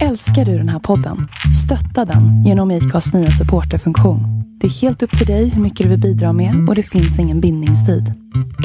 [0.00, 1.28] Älskar du den här podden?
[1.64, 4.20] Stötta den genom IKAs nya supporterfunktion.
[4.60, 7.18] Det är helt upp till dig hur mycket du vill bidra med och det finns
[7.18, 8.04] ingen bindningstid.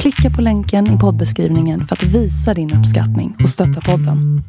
[0.00, 4.42] Klicka på länken i poddbeskrivningen för att visa din uppskattning och stötta podden.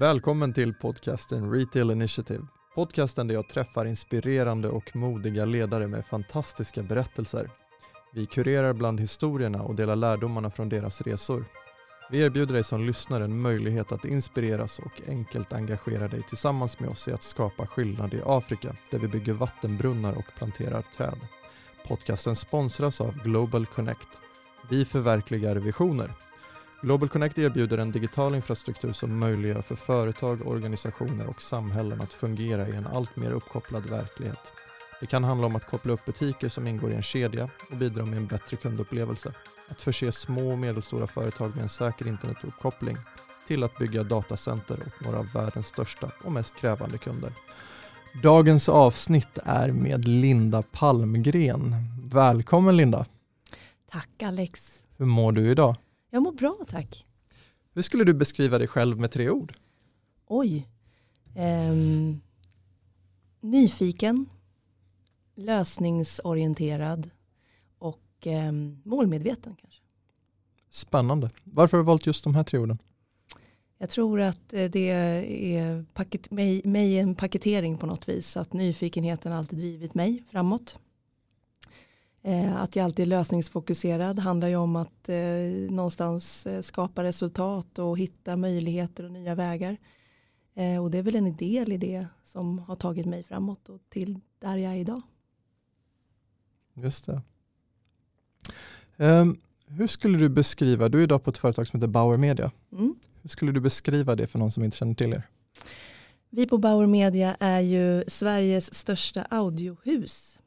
[0.00, 2.42] Välkommen till podcasten Retail Initiative.
[2.74, 7.46] Podcasten där jag träffar inspirerande och modiga ledare med fantastiska berättelser.
[8.14, 11.44] Vi kurerar bland historierna och delar lärdomarna från deras resor.
[12.10, 16.88] Vi erbjuder dig som lyssnare en möjlighet att inspireras och enkelt engagera dig tillsammans med
[16.88, 21.18] oss i att skapa skillnad i Afrika där vi bygger vattenbrunnar och planterar träd.
[21.88, 24.08] Podcasten sponsras av Global Connect.
[24.70, 26.10] Vi förverkligar visioner.
[26.82, 32.68] Global Connect erbjuder en digital infrastruktur som möjliggör för företag, organisationer och samhällen att fungera
[32.68, 34.40] i en allt mer uppkopplad verklighet.
[35.00, 38.04] Det kan handla om att koppla upp butiker som ingår i en kedja och bidra
[38.04, 39.32] med en bättre kundupplevelse
[39.68, 42.96] att förse små och medelstora företag med en säker internetuppkoppling
[43.46, 47.32] till att bygga datacenter åt några av världens största och mest krävande kunder.
[48.22, 51.74] Dagens avsnitt är med Linda Palmgren.
[52.02, 53.06] Välkommen Linda!
[53.90, 54.78] Tack Alex!
[54.96, 55.76] Hur mår du idag?
[56.10, 57.06] Jag mår bra tack.
[57.74, 59.52] Hur skulle du beskriva dig själv med tre ord?
[60.26, 60.68] Oj.
[61.36, 62.20] Um,
[63.40, 64.26] nyfiken,
[65.34, 67.10] lösningsorienterad
[68.26, 68.52] och eh,
[68.84, 69.80] målmedveten kanske.
[70.70, 71.30] Spännande.
[71.44, 72.78] Varför har du valt just de här tre orden?
[73.78, 78.36] Jag tror att eh, det är paket, mig, mig en paketering på något vis.
[78.36, 80.78] Att nyfikenheten alltid drivit mig framåt.
[82.22, 85.16] Eh, att jag alltid är lösningsfokuserad handlar ju om att eh,
[85.70, 89.76] någonstans eh, skapa resultat och hitta möjligheter och nya vägar.
[90.54, 93.80] Eh, och det är väl en del i det som har tagit mig framåt och
[93.88, 95.02] till där jag är idag.
[96.74, 97.22] Just det.
[98.96, 102.50] Um, hur skulle du beskriva, du är idag på ett företag som heter Bauer Media.
[102.72, 102.94] Mm.
[103.22, 105.22] Hur skulle du beskriva det för någon som inte känner till er?
[106.30, 110.38] Vi på Bauer Media är ju Sveriges största audiohus.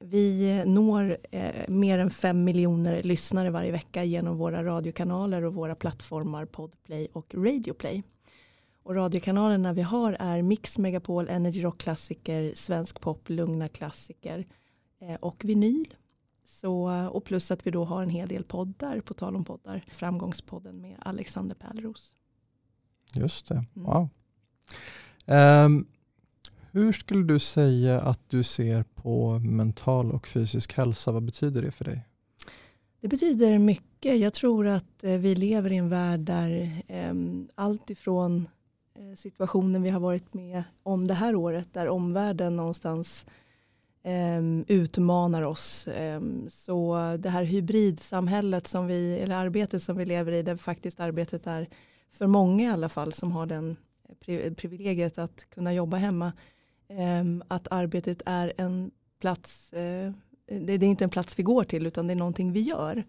[0.00, 5.74] Vi når eh, mer än fem miljoner lyssnare varje vecka genom våra radiokanaler och våra
[5.74, 8.02] plattformar Podplay och Radioplay.
[8.82, 14.46] Och radiokanalerna vi har är Mix Megapol, Energy Rock klassiker, Svensk Pop, Lugna klassiker
[15.00, 15.94] eh, och vinyl.
[16.44, 19.84] Så, och plus att vi då har en hel del poddar, på tal om poddar,
[19.90, 22.14] Framgångspodden med Alexander Pärleros.
[23.14, 23.86] Just det, mm.
[23.86, 24.08] wow.
[25.26, 25.86] Um,
[26.72, 31.12] hur skulle du säga att du ser på mental och fysisk hälsa?
[31.12, 32.04] Vad betyder det för dig?
[33.00, 34.20] Det betyder mycket.
[34.20, 37.14] Jag tror att eh, vi lever i en värld där eh,
[37.54, 38.48] allt ifrån
[38.94, 43.32] eh, situationen vi har varit med om det här året, där omvärlden någonstans um,
[44.06, 45.88] Ehm, utmanar oss.
[45.88, 51.00] Ehm, så det här hybridsamhället som vi, eller arbetet som vi lever i, där faktiskt
[51.00, 51.68] arbetet är
[52.10, 53.76] för många i alla fall som har den
[54.56, 56.32] privilegiet att kunna jobba hemma.
[56.88, 60.12] Ehm, att arbetet är en plats, eh,
[60.46, 63.04] det, är inte en plats vi går till utan det är någonting vi gör.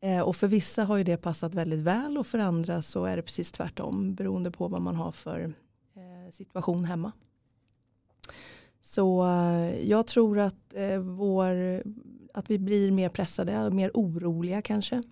[0.00, 3.16] Eh, och för vissa har ju det passat väldigt väl och för andra så är
[3.16, 5.54] det precis tvärtom beroende på vad man har för
[5.96, 7.12] eh, situation hemma.
[8.86, 11.82] Så eh, jag tror att, eh, vår,
[12.34, 15.02] att vi blir mer pressade, mer oroliga kanske.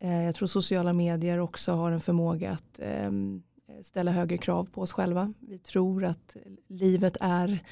[0.00, 3.42] Eh, jag tror sociala medier också har en förmåga att ehm,
[3.82, 5.32] ställa högre krav på oss själva.
[5.40, 6.36] Vi tror att
[6.68, 7.64] livet är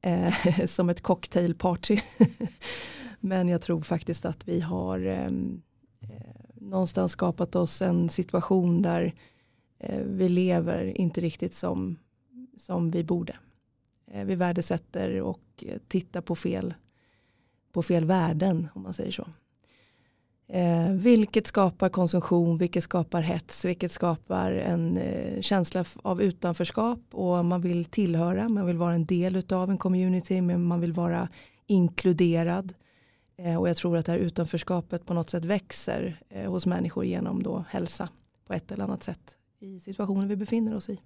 [0.00, 0.34] eh,
[0.66, 2.00] som ett cocktailparty.
[3.20, 5.62] Men jag tror faktiskt att vi har ehm,
[6.00, 9.14] eh, någonstans skapat oss en situation där
[9.78, 11.98] eh, vi lever inte riktigt som,
[12.56, 13.36] som vi borde.
[14.12, 16.74] Eh, vi värdesätter och eh, tittar på fel,
[17.72, 19.26] på fel värden om man säger så.
[20.48, 27.44] Eh, vilket skapar konsumtion, vilket skapar hets, vilket skapar en eh, känsla av utanförskap och
[27.44, 31.28] man vill tillhöra, man vill vara en del av en community, men man vill vara
[31.66, 32.74] inkluderad.
[33.36, 37.04] Eh, och jag tror att det här utanförskapet på något sätt växer eh, hos människor
[37.04, 38.08] genom då hälsa
[38.46, 41.00] på ett eller annat sätt i situationen vi befinner oss i.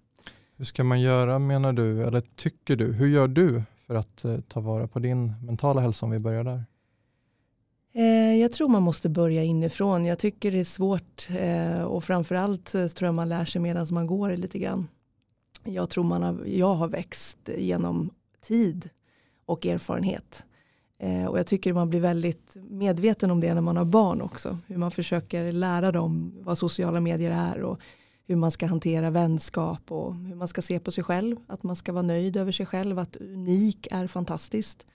[0.56, 2.92] Hur ska man göra menar du, eller tycker du?
[2.92, 6.44] Hur gör du för att eh, ta vara på din mentala hälsa om vi börjar
[6.44, 6.64] där?
[7.94, 10.04] Eh, jag tror man måste börja inifrån.
[10.04, 13.86] Jag tycker det är svårt eh, och framförallt eh, tror jag man lär sig medan
[13.91, 14.88] man går lite grann.
[15.64, 18.10] Jag tror man har, jag har växt genom
[18.41, 18.91] tid
[19.47, 20.44] och erfarenhet.
[20.98, 24.59] Eh, och jag tycker man blir väldigt medveten om det när man har barn också.
[24.66, 27.80] Hur man försöker lära dem vad sociala medier är och
[28.26, 31.36] hur man ska hantera vänskap och hur man ska se på sig själv.
[31.46, 34.86] Att man ska vara nöjd över sig själv, att unik är fantastiskt.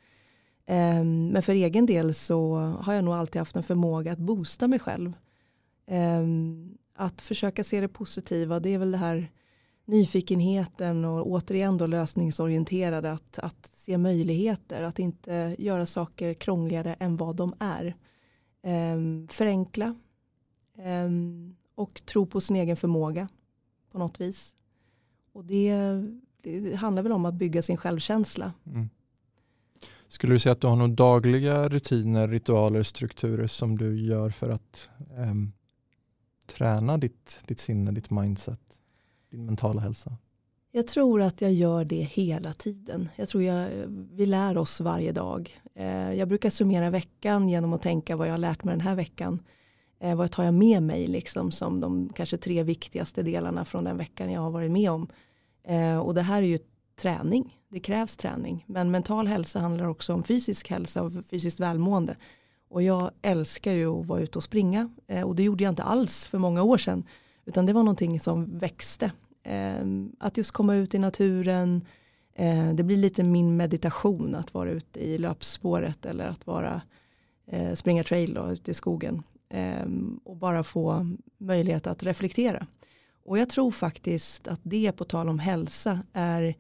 [0.66, 4.68] Ehm, men för egen del så har jag nog alltid haft en förmåga att boosta
[4.68, 5.14] mig själv.
[5.88, 9.32] Ehm, att försöka se det positiva, det är väl det här
[9.86, 17.18] nyfikenheten och återigen då lösningsorienterade att, att se möjligheter, att inte göra saker krångligare än
[17.18, 17.96] vad de är.
[18.64, 19.96] Ehm, förenkla
[20.78, 23.28] um, och tro på sin egen förmåga
[23.92, 24.56] på något vis.
[25.34, 25.74] Och det,
[26.42, 28.54] det handlar väl om att bygga sin självkänsla.
[28.66, 28.90] Mm.
[30.08, 34.50] Skulle du säga att du har några dagliga rutiner, ritualer, strukturer som du gör för
[34.50, 35.52] att um,
[36.46, 38.60] träna ditt, ditt sinne, ditt mindset,
[39.30, 40.18] din mentala hälsa?
[40.72, 43.10] Jag tror att jag gör det hela tiden.
[43.16, 43.70] Jag tror jag,
[44.12, 45.58] vi lär oss varje dag.
[45.76, 48.96] Eh, jag brukar summera veckan genom att tänka vad jag har lärt mig den här
[48.96, 49.40] veckan.
[50.02, 53.98] Eh, vad tar jag med mig liksom som de kanske tre viktigaste delarna från den
[53.98, 55.08] veckan jag har varit med om.
[55.68, 56.60] Eh, och det här är ju
[57.02, 57.58] träning.
[57.70, 58.66] Det krävs träning.
[58.68, 62.16] Men mental hälsa handlar också om fysisk hälsa och fysiskt välmående.
[62.70, 64.90] Och jag älskar ju att vara ute och springa.
[65.08, 67.04] Eh, och det gjorde jag inte alls för många år sedan.
[67.46, 69.12] Utan det var någonting som växte.
[69.44, 69.86] Eh,
[70.20, 71.86] att just komma ut i naturen.
[72.36, 76.82] Eh, det blir lite min meditation att vara ute i löpspåret eller att vara
[77.48, 79.24] eh, springa trail då, ute i skogen.
[79.52, 79.86] Eh,
[80.24, 81.08] och bara få
[81.38, 82.68] möjlighet att reflektera.
[83.26, 86.56] Och jag tror faktiskt att det på tal om hälsa är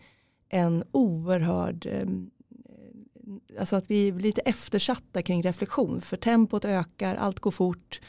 [0.49, 2.29] en oerhörd ehm,
[2.69, 8.01] eh, alltså att vi är lite eftersatta kring reflektion för tempot ökar, allt går fort.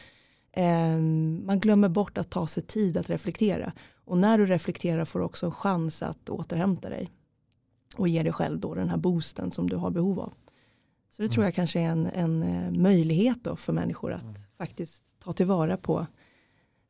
[0.52, 0.98] Eh,
[1.46, 3.72] man glömmer bort att ta sig tid att reflektera
[4.04, 7.08] och när du reflekterar får du också en chans att återhämta dig
[7.96, 10.32] och ge dig själv då den här boosten som du har behov av.
[11.16, 11.44] Så det tror mm.
[11.44, 14.34] jag kanske är en, en eh, möjlighet då för människor att mm.
[14.58, 16.06] faktiskt ta tillvara på,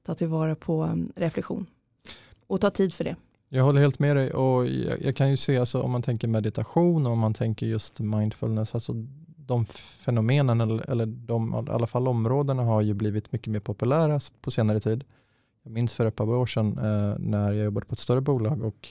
[0.07, 1.67] ta tillvara på mm, reflektion
[2.47, 3.17] och ta tid för det.
[3.49, 6.29] Jag håller helt med dig och jag, jag kan ju se alltså, om man tänker
[6.29, 8.93] meditation och om man tänker just mindfulness, alltså
[9.37, 9.65] de
[10.05, 14.51] fenomenen eller, eller de, i alla fall områdena har ju blivit mycket mer populära på
[14.51, 15.05] senare tid.
[15.63, 18.63] Jag minns för ett par år sedan eh, när jag jobbade på ett större bolag
[18.63, 18.89] och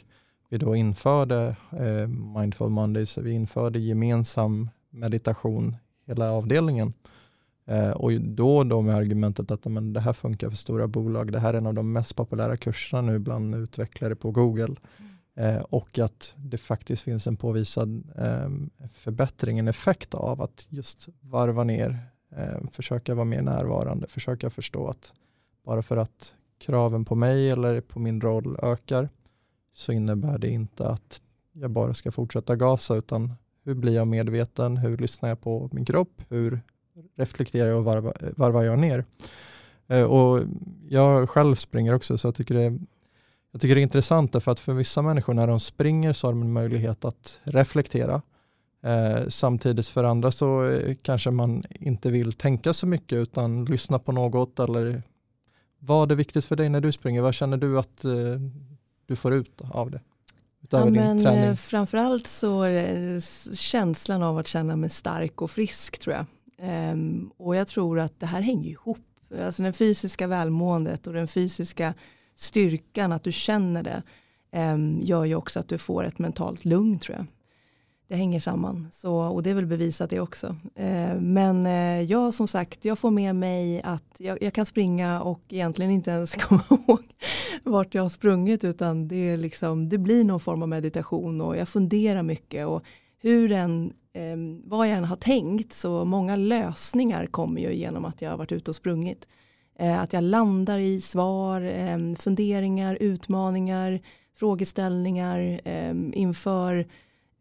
[0.49, 2.07] vi då införde eh,
[2.39, 6.93] Mindful Mondays, vi införde gemensam meditation hela avdelningen.
[7.65, 11.31] Eh, och då, då med argumentet att men, det här funkar för stora bolag.
[11.31, 14.75] Det här är en av de mest populära kurserna nu bland utvecklare på Google.
[14.97, 15.11] Mm.
[15.35, 18.49] Eh, och att det faktiskt finns en påvisad eh,
[18.87, 21.99] förbättring, en effekt av att just varva ner,
[22.35, 25.13] eh, försöka vara mer närvarande, försöka förstå att
[25.65, 29.09] bara för att kraven på mig eller på min roll ökar
[29.73, 31.21] så innebär det inte att
[31.53, 34.77] jag bara ska fortsätta gasa utan hur blir jag medveten?
[34.77, 36.21] Hur lyssnar jag på min kropp?
[36.29, 36.61] Hur
[37.15, 39.05] reflekterar jag och varvar, varvar jag ner.
[39.87, 40.43] Eh, och
[40.89, 42.79] jag själv springer också så jag tycker det är,
[43.51, 46.33] jag tycker det är intressant därför att för vissa människor när de springer så har
[46.33, 48.21] de en möjlighet att reflektera.
[48.83, 53.99] Eh, samtidigt för andra så eh, kanske man inte vill tänka så mycket utan lyssna
[53.99, 55.03] på något eller
[55.79, 57.21] vad är viktigt för dig när du springer?
[57.21, 58.11] Vad känner du att eh,
[59.05, 60.01] du får ut av det?
[60.71, 62.65] Ja, men, eh, framförallt så
[63.53, 66.25] känslan av att känna mig stark och frisk tror jag.
[66.91, 68.97] Um, och jag tror att det här hänger ihop.
[69.45, 71.93] Alltså den fysiska välmåendet och den fysiska
[72.35, 74.03] styrkan, att du känner det,
[74.73, 77.25] um, gör ju också att du får ett mentalt lugn tror jag.
[78.11, 80.55] Det hänger samman, så, och det är väl bevisat det också.
[80.75, 85.21] Eh, men eh, jag som sagt, jag får med mig att jag, jag, kan springa
[85.21, 87.03] och egentligen inte ens komma ihåg
[87.63, 91.57] vart jag har sprungit utan det, är liksom, det blir någon form av meditation och
[91.57, 92.83] jag funderar mycket och
[93.21, 98.21] hur den eh, vad jag än har tänkt så många lösningar kommer ju genom att
[98.21, 99.27] jag har varit ute och sprungit.
[99.79, 103.99] Eh, att jag landar i svar, eh, funderingar, utmaningar,
[104.35, 106.85] frågeställningar eh, inför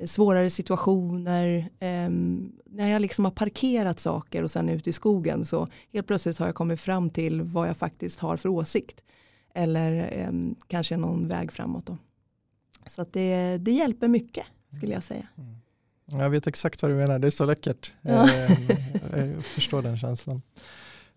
[0.05, 1.71] svårare situationer.
[1.79, 6.39] Ehm, när jag liksom har parkerat saker och sen ute i skogen så helt plötsligt
[6.39, 9.01] har jag kommit fram till vad jag faktiskt har för åsikt.
[9.55, 11.87] Eller ehm, kanske någon väg framåt.
[11.87, 11.97] Då.
[12.87, 15.27] Så att det, det hjälper mycket skulle jag säga.
[15.39, 15.57] Mm.
[16.23, 17.93] Jag vet exakt vad du menar, det är så läckert.
[18.03, 18.29] Ja.
[19.15, 20.43] Eh, jag förstår den känslan.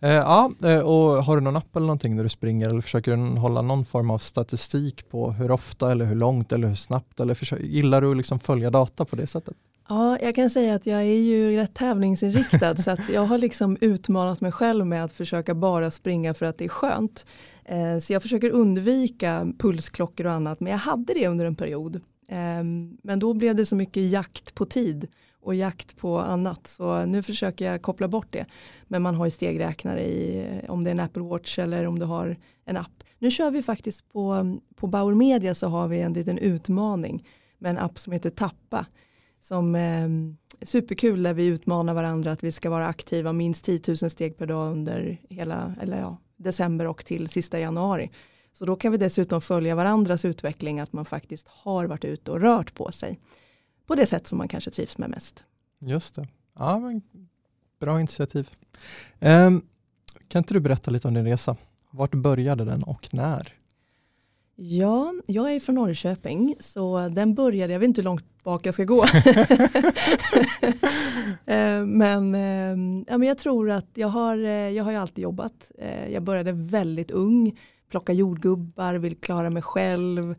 [0.03, 3.11] Eh, ja, eh, och har du någon app eller någonting när du springer eller försöker
[3.11, 7.19] du hålla någon form av statistik på hur ofta eller hur långt eller hur snabbt
[7.19, 9.55] eller försöker, gillar du liksom följa data på det sättet?
[9.89, 13.77] Ja, jag kan säga att jag är ju rätt tävlingsinriktad så att jag har liksom
[13.81, 17.25] utmanat mig själv med att försöka bara springa för att det är skönt.
[17.65, 22.01] Eh, så jag försöker undvika pulsklockor och annat men jag hade det under en period
[22.29, 25.07] ehm, men då blev det så mycket jakt på tid
[25.43, 26.67] och jakt på annat.
[26.67, 28.45] Så nu försöker jag koppla bort det.
[28.87, 32.05] Men man har ju stegräknare i om det är en Apple Watch eller om du
[32.05, 33.03] har en app.
[33.19, 37.69] Nu kör vi faktiskt på, på Bauer Media så har vi en liten utmaning med
[37.69, 38.85] en app som heter Tappa.
[39.41, 40.09] Som eh,
[40.65, 44.45] superkul där vi utmanar varandra att vi ska vara aktiva minst 10 000 steg per
[44.45, 48.11] dag under hela eller ja, december och till sista januari.
[48.53, 52.41] Så då kan vi dessutom följa varandras utveckling, att man faktiskt har varit ute och
[52.41, 53.19] rört på sig
[53.87, 55.43] på det sätt som man kanske trivs med mest.
[55.79, 56.27] Just det.
[56.59, 57.01] Ja, men
[57.79, 58.49] bra initiativ.
[59.19, 59.61] Um,
[60.27, 61.55] kan inte du berätta lite om din resa?
[61.91, 63.53] Vart började den och när?
[64.55, 68.73] Ja, jag är från Norrköping så den började, jag vet inte hur långt bak jag
[68.73, 69.05] ska gå.
[71.45, 75.23] Eh, men, ehm, ja, men jag tror att jag har, eh, jag har ju alltid
[75.23, 75.71] jobbat.
[75.77, 77.59] Eh, jag började väldigt ung,
[77.89, 80.35] plocka jordgubbar, vill klara mig själv.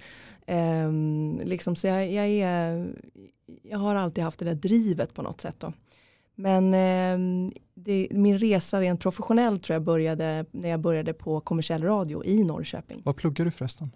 [0.47, 2.87] Ehm, liksom, så jag, jag, är,
[3.69, 5.61] jag har alltid haft det där drivet på något sätt.
[5.61, 5.73] Då.
[6.35, 11.83] Men eh, det, min resa rent professionellt tror jag började när jag började på kommersiell
[11.83, 13.03] radio i Norrköping.
[13.05, 13.91] Vad pluggar du förresten?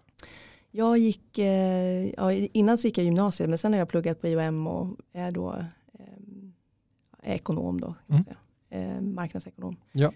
[0.71, 4.29] Jag gick, eh, ja, innan så gick jag gymnasiet men sen har jag pluggat på
[4.29, 5.57] IOM och är då
[5.99, 8.25] eh, ekonom då, mm.
[8.71, 9.77] eh, marknadsekonom.
[9.93, 10.13] Ja.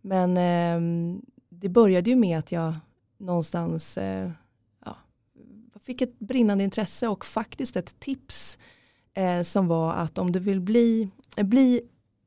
[0.00, 2.74] Men ehm, det började ju med att jag
[3.18, 4.30] någonstans eh,
[4.84, 4.96] ja,
[5.80, 8.58] fick ett brinnande intresse och faktiskt ett tips
[9.16, 11.82] eh, som var att om du vill bli, bli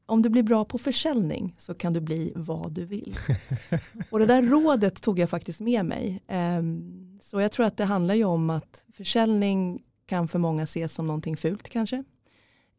[0.10, 3.16] om du blir bra på försäljning så kan du bli vad du vill.
[4.12, 6.24] och det där rådet tog jag faktiskt med mig.
[6.28, 10.94] Um, så jag tror att det handlar ju om att försäljning kan för många ses
[10.94, 12.04] som någonting fult kanske.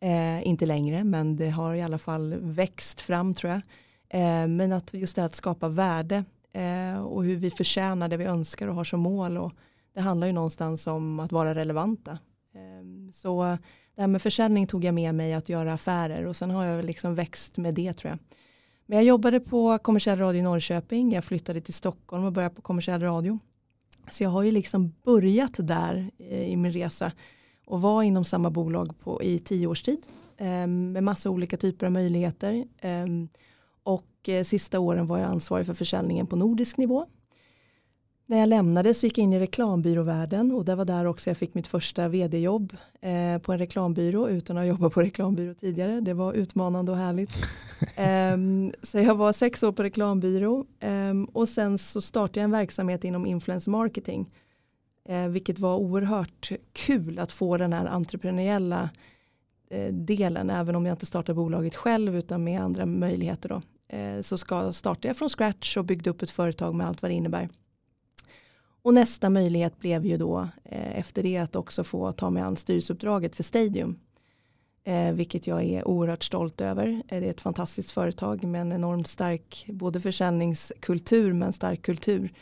[0.04, 3.62] Uh, inte längre men det har i alla fall växt fram tror jag.
[4.14, 6.24] Uh, men att just det att skapa värde
[6.56, 9.38] uh, och hur vi förtjänar det vi önskar och har som mål.
[9.38, 9.52] Och
[9.94, 12.18] det handlar ju någonstans om att vara relevanta.
[12.80, 13.58] Um, så
[14.00, 16.84] det här med försäljning tog jag med mig att göra affärer och sen har jag
[16.84, 18.18] liksom växt med det tror jag.
[18.86, 22.62] Men jag jobbade på kommersiell radio i Norrköping, jag flyttade till Stockholm och började på
[22.62, 23.38] kommersiell radio.
[24.10, 27.12] Så jag har ju liksom börjat där eh, i min resa
[27.66, 31.86] och var inom samma bolag på, i tio års tid ehm, med massa olika typer
[31.86, 32.64] av möjligheter.
[32.80, 33.28] Ehm,
[33.82, 37.06] och eh, sista åren var jag ansvarig för försäljningen på nordisk nivå
[38.30, 41.36] när jag lämnade så gick jag in i reklambyråvärlden och det var där också jag
[41.36, 46.00] fick mitt första vd-jobb eh, på en reklambyrå utan att ha jobbat på reklambyrå tidigare.
[46.00, 47.32] Det var utmanande och härligt.
[48.34, 52.50] um, så jag var sex år på reklambyrå um, och sen så startade jag en
[52.50, 54.30] verksamhet inom influencer marketing.
[55.10, 58.90] Uh, vilket var oerhört kul att få den här entreprenöriella
[59.74, 63.48] uh, delen även om jag inte startade bolaget själv utan med andra möjligheter.
[63.48, 63.62] Då.
[63.98, 67.10] Uh, så ska, startade jag från scratch och byggde upp ett företag med allt vad
[67.10, 67.48] det innebär.
[68.82, 72.56] Och nästa möjlighet blev ju då eh, efter det att också få ta mig an
[72.56, 73.98] styrelseuppdraget för Stadium.
[74.84, 77.02] Eh, vilket jag är oerhört stolt över.
[77.08, 82.32] Eh, det är ett fantastiskt företag med en enormt stark både försäljningskultur men stark kultur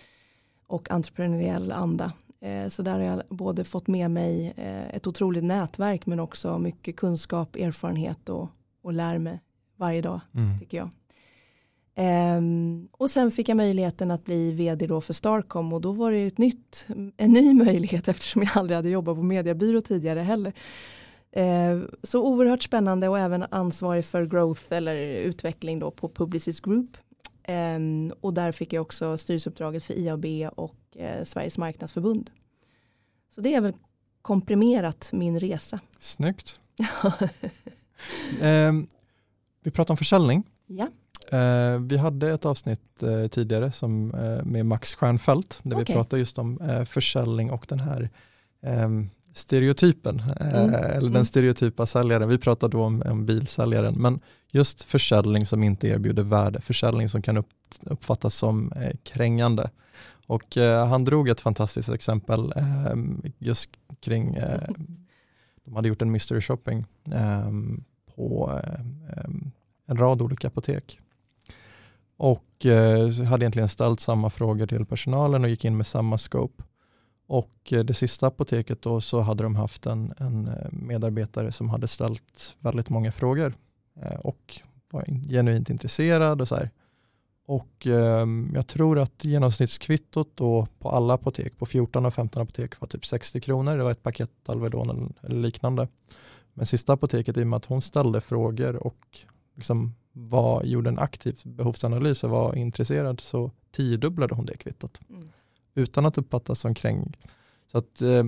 [0.67, 2.13] och entreprenöriell anda.
[2.41, 6.59] Eh, så där har jag både fått med mig eh, ett otroligt nätverk men också
[6.59, 8.49] mycket kunskap, erfarenhet och,
[8.83, 9.41] och lär mig
[9.77, 10.59] varje dag mm.
[10.59, 10.91] tycker jag.
[11.99, 16.13] Um, och sen fick jag möjligheten att bli vd då för Starcom och då var
[16.13, 16.87] det ett nytt,
[17.17, 20.53] en ny möjlighet eftersom jag aldrig hade jobbat på mediebyrå tidigare heller.
[21.37, 26.97] Uh, så oerhört spännande och även ansvarig för growth eller utveckling då på Publicis Group.
[27.49, 32.31] Um, och där fick jag också styrelseuppdraget för IAB och uh, Sveriges marknadsförbund.
[33.35, 33.75] Så det är väl
[34.23, 35.81] komprimerat min resa.
[35.99, 36.61] Snyggt.
[38.43, 38.87] um,
[39.63, 40.43] vi pratar om försäljning.
[40.67, 40.89] Ja.
[41.33, 45.85] Eh, vi hade ett avsnitt eh, tidigare som, eh, med Max Stjernfeldt där okay.
[45.89, 48.11] vi pratade just om eh, försäljning och den här
[48.63, 50.75] ehm, stereotypen, mm.
[50.75, 51.25] eller den mm.
[51.25, 52.29] stereotypa säljaren.
[52.29, 54.21] Vi pratade då om, om bilsäljaren, men
[54.53, 57.51] just försäljning som inte erbjuder värde, försäljning som kan upp,
[57.83, 59.71] uppfattas som krängande.
[60.27, 60.57] Och
[60.89, 63.71] han drog ett fantastiskt exempel ehm, just
[64.01, 64.39] kring,
[65.65, 67.85] de hade gjort en mystery shopping ehm,
[68.17, 68.61] på
[69.87, 71.01] en rad olika apotek
[72.19, 76.65] och eh, hade egentligen ställt samma frågor till personalen och gick in med samma scope.
[77.27, 81.71] Och eh, det sista apoteket då så hade de haft en, en eh, medarbetare som
[81.71, 83.55] hade ställt väldigt många frågor
[84.21, 84.61] och
[84.91, 86.71] var genuint intresserad och så här.
[87.47, 92.81] Och ehm, jag tror att genomsnittskvittot då på alla apotek, på 14 av 15 apotek
[92.81, 93.77] var typ 60 kronor.
[93.77, 95.89] Det var ett paket Alvedon eller, eller liknande.
[96.55, 99.19] Men sista apoteket, i och med att hon ställde frågor och
[99.55, 105.01] liksom var, gjorde en aktiv behovsanalys och var intresserad så tiodubblade hon det kvittot.
[105.11, 105.29] Mm.
[105.75, 107.17] Utan att uppfattas som kräng.
[107.73, 108.25] Så att, eh,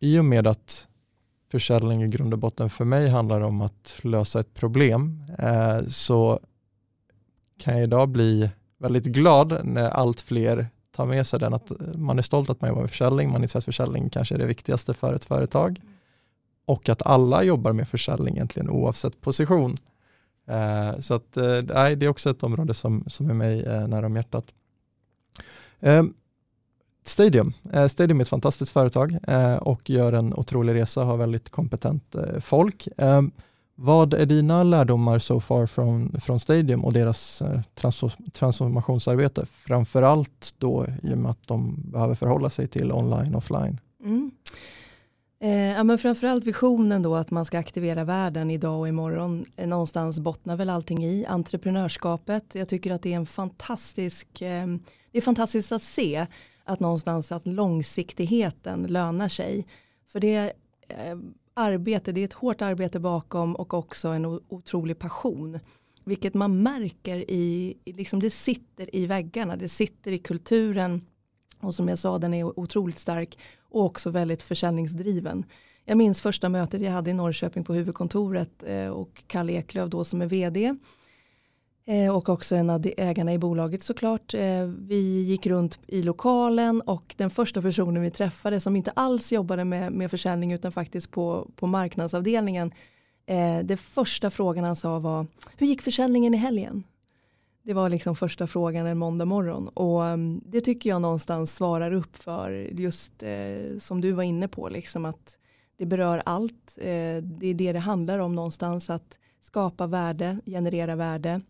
[0.00, 0.88] I och med att
[1.50, 6.40] försäljning i grund och botten för mig handlar om att lösa ett problem eh, så
[7.58, 12.18] kan jag idag bli väldigt glad när allt fler tar med sig den att man
[12.18, 14.94] är stolt att man jobbar med försäljning, man inser att försäljning kanske är det viktigaste
[14.94, 15.94] för ett företag mm.
[16.66, 19.76] och att alla jobbar med försäljning egentligen oavsett position.
[20.46, 23.88] Eh, så att, eh, nej, det är också ett område som, som är mig eh,
[23.88, 24.44] nära om hjärtat.
[25.80, 26.14] Ehm,
[27.06, 27.52] Stadium.
[27.72, 29.18] Eh, Stadium är ett fantastiskt företag
[29.60, 32.88] och gör en otrolig resa, har väldigt kompetent folk.
[32.98, 33.30] Ehm,
[33.76, 37.42] vad är dina lärdomar so far från, från Stadium och deras
[38.32, 39.46] transformationsarbete?
[39.46, 43.80] Framförallt då i och med att de behöver förhålla sig till online och offline.
[44.04, 44.30] Mm.
[45.44, 49.46] Eh, ja, men framförallt visionen då att man ska aktivera världen idag och imorgon.
[49.56, 52.54] Eh, någonstans bottnar väl allting i entreprenörskapet.
[52.54, 54.66] Jag tycker att det är en fantastisk, eh,
[55.12, 56.26] det är fantastiskt att se
[56.64, 59.66] att någonstans att långsiktigheten lönar sig.
[60.12, 60.52] För det
[60.88, 61.18] eh,
[61.54, 65.58] arbete, det är ett hårt arbete bakom och också en otrolig passion.
[66.04, 71.06] Vilket man märker i, liksom det sitter i väggarna, det sitter i kulturen
[71.66, 73.38] och som jag sa den är otroligt stark
[73.70, 75.44] och också väldigt försäljningsdriven.
[75.84, 80.04] Jag minns första mötet jag hade i Norrköping på huvudkontoret eh, och Kalle Eklöf då
[80.04, 80.74] som är vd
[81.86, 84.34] eh, och också en av ägarna i bolaget såklart.
[84.34, 89.32] Eh, vi gick runt i lokalen och den första personen vi träffade som inte alls
[89.32, 92.72] jobbade med, med försäljning utan faktiskt på, på marknadsavdelningen.
[93.64, 96.84] Det första frågan han sa var hur gick försäljningen i helgen?
[97.66, 101.92] Det var liksom första frågan en måndag morgon och um, det tycker jag någonstans svarar
[101.92, 105.38] upp för just eh, som du var inne på liksom att
[105.76, 106.78] det berör allt.
[106.78, 111.40] Eh, det är det det handlar om någonstans att skapa värde, generera värde.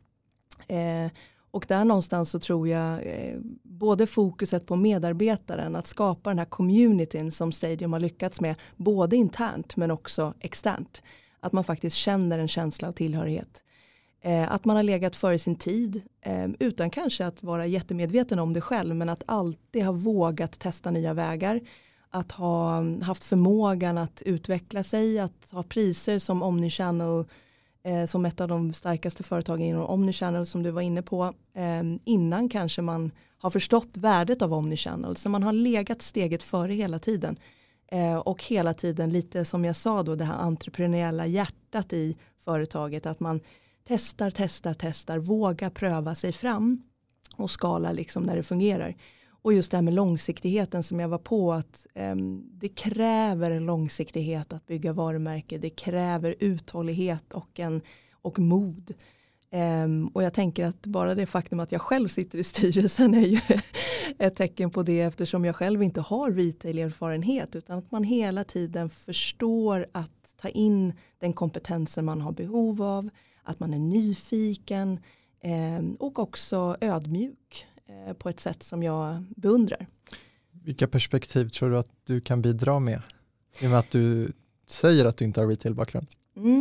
[0.67, 1.11] Eh,
[1.51, 6.47] och där någonstans så tror jag eh, både fokuset på medarbetaren att skapa den här
[6.47, 11.03] communityn som Stadium har lyckats med både internt men också externt.
[11.41, 13.64] Att man faktiskt känner en känsla av tillhörighet.
[14.25, 18.53] Eh, att man har legat före sin tid eh, utan kanske att vara jättemedveten om
[18.53, 21.61] det själv men att alltid ha vågat testa nya vägar.
[22.11, 27.25] Att ha mm, haft förmågan att utveckla sig, att ha priser som Omnichannel
[27.85, 31.99] eh, som ett av de starkaste företagen inom Omnichannel som du var inne på ehm,
[32.05, 35.17] innan kanske man har förstått värdet av Omnichannel.
[35.17, 37.37] Så man har legat steget före hela tiden.
[38.25, 43.21] Och hela tiden lite som jag sa då det här entreprenöriella hjärtat i företaget att
[43.21, 43.41] man
[43.89, 46.83] testar, testar, testar, våga pröva sig fram
[47.37, 48.97] och skala liksom när det fungerar.
[49.45, 53.67] Och just det här med långsiktigheten som jag var på att um, det kräver en
[53.67, 55.59] långsiktighet att bygga varumärke.
[55.59, 57.81] Det kräver uthållighet och, en,
[58.13, 58.95] och mod.
[59.53, 63.27] Um, och jag tänker att bara det faktum att jag själv sitter i styrelsen är
[63.27, 63.41] ju
[64.19, 68.91] ett tecken på det eftersom jag själv inte har retail-erfarenhet utan att man hela tiden
[68.91, 73.11] förstår att ta in den kompetensen man har behov av
[73.45, 74.99] att man är nyfiken
[75.41, 79.87] eh, och också ödmjuk eh, på ett sätt som jag beundrar.
[80.51, 83.03] Vilka perspektiv tror du att du kan bidra med?
[83.61, 84.33] I och med att du
[84.67, 86.07] säger att du inte har retail-bakgrund.
[86.37, 86.61] Mm.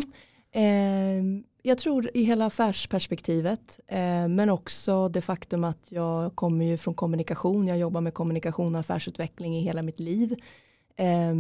[0.52, 6.78] Eh, jag tror i hela affärsperspektivet eh, men också det faktum att jag kommer ju
[6.78, 7.68] från kommunikation.
[7.68, 10.36] Jag jobbar med kommunikation och affärsutveckling i hela mitt liv.
[10.96, 11.34] Eh,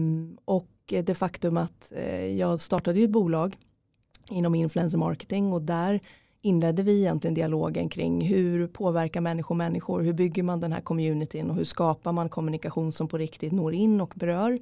[0.45, 3.57] och det faktum att eh, jag startade ju ett bolag
[4.29, 5.99] inom influencer marketing och där
[6.41, 11.49] inledde vi egentligen dialogen kring hur påverkar människor människor, hur bygger man den här communityn
[11.49, 14.59] och hur skapar man kommunikation som på riktigt når in och berör.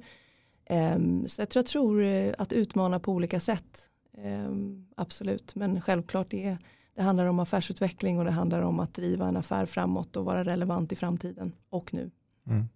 [0.64, 5.80] Ehm, så jag tror, jag tror eh, att utmana på olika sätt, ehm, absolut, men
[5.80, 6.56] självklart det,
[6.96, 10.44] det handlar om affärsutveckling och det handlar om att driva en affär framåt och vara
[10.44, 12.10] relevant i framtiden och nu.
[12.46, 12.68] Mm.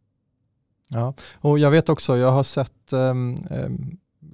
[0.88, 3.36] Ja, och jag vet också, jag har sett um,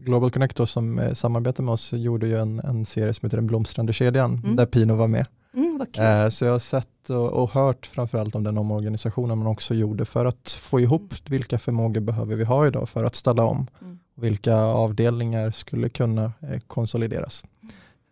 [0.05, 3.47] Global Connector som eh, samarbetar med oss gjorde ju en, en serie som heter Den
[3.47, 4.57] blomstrande kedjan mm.
[4.57, 5.27] där Pino var med.
[5.55, 9.75] Mm, eh, så jag har sett och, och hört framförallt om den omorganisationen man också
[9.75, 13.67] gjorde för att få ihop vilka förmågor behöver vi ha idag för att ställa om.
[13.81, 13.99] Mm.
[14.15, 17.45] Vilka avdelningar skulle kunna eh, konsolideras.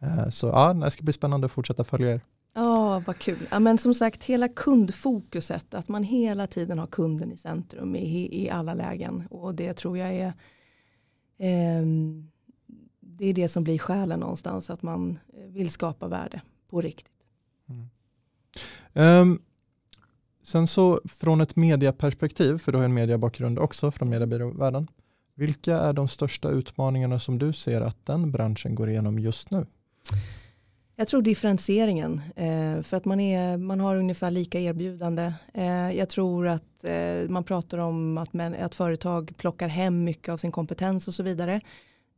[0.02, 2.20] Eh, så ja, det ska bli spännande att fortsätta följa er.
[2.54, 3.38] Ja, oh, vad kul.
[3.50, 8.44] Ja, men som sagt, hela kundfokuset, att man hela tiden har kunden i centrum i,
[8.44, 9.26] i alla lägen.
[9.30, 10.32] Och det tror jag är
[13.00, 17.12] det är det som blir själen någonstans, att man vill skapa värde på riktigt.
[17.68, 19.22] Mm.
[19.22, 19.42] Um,
[20.42, 24.88] sen så från ett mediaperspektiv, för du har en mediebakgrund också från mediebyråvärlden,
[25.34, 29.66] vilka är de största utmaningarna som du ser att den branschen går igenom just nu?
[31.00, 35.32] Jag tror differentieringen, eh, för att man, är, man har ungefär lika erbjudande.
[35.54, 40.28] Eh, jag tror att eh, man pratar om att, man, att företag plockar hem mycket
[40.32, 41.60] av sin kompetens och så vidare.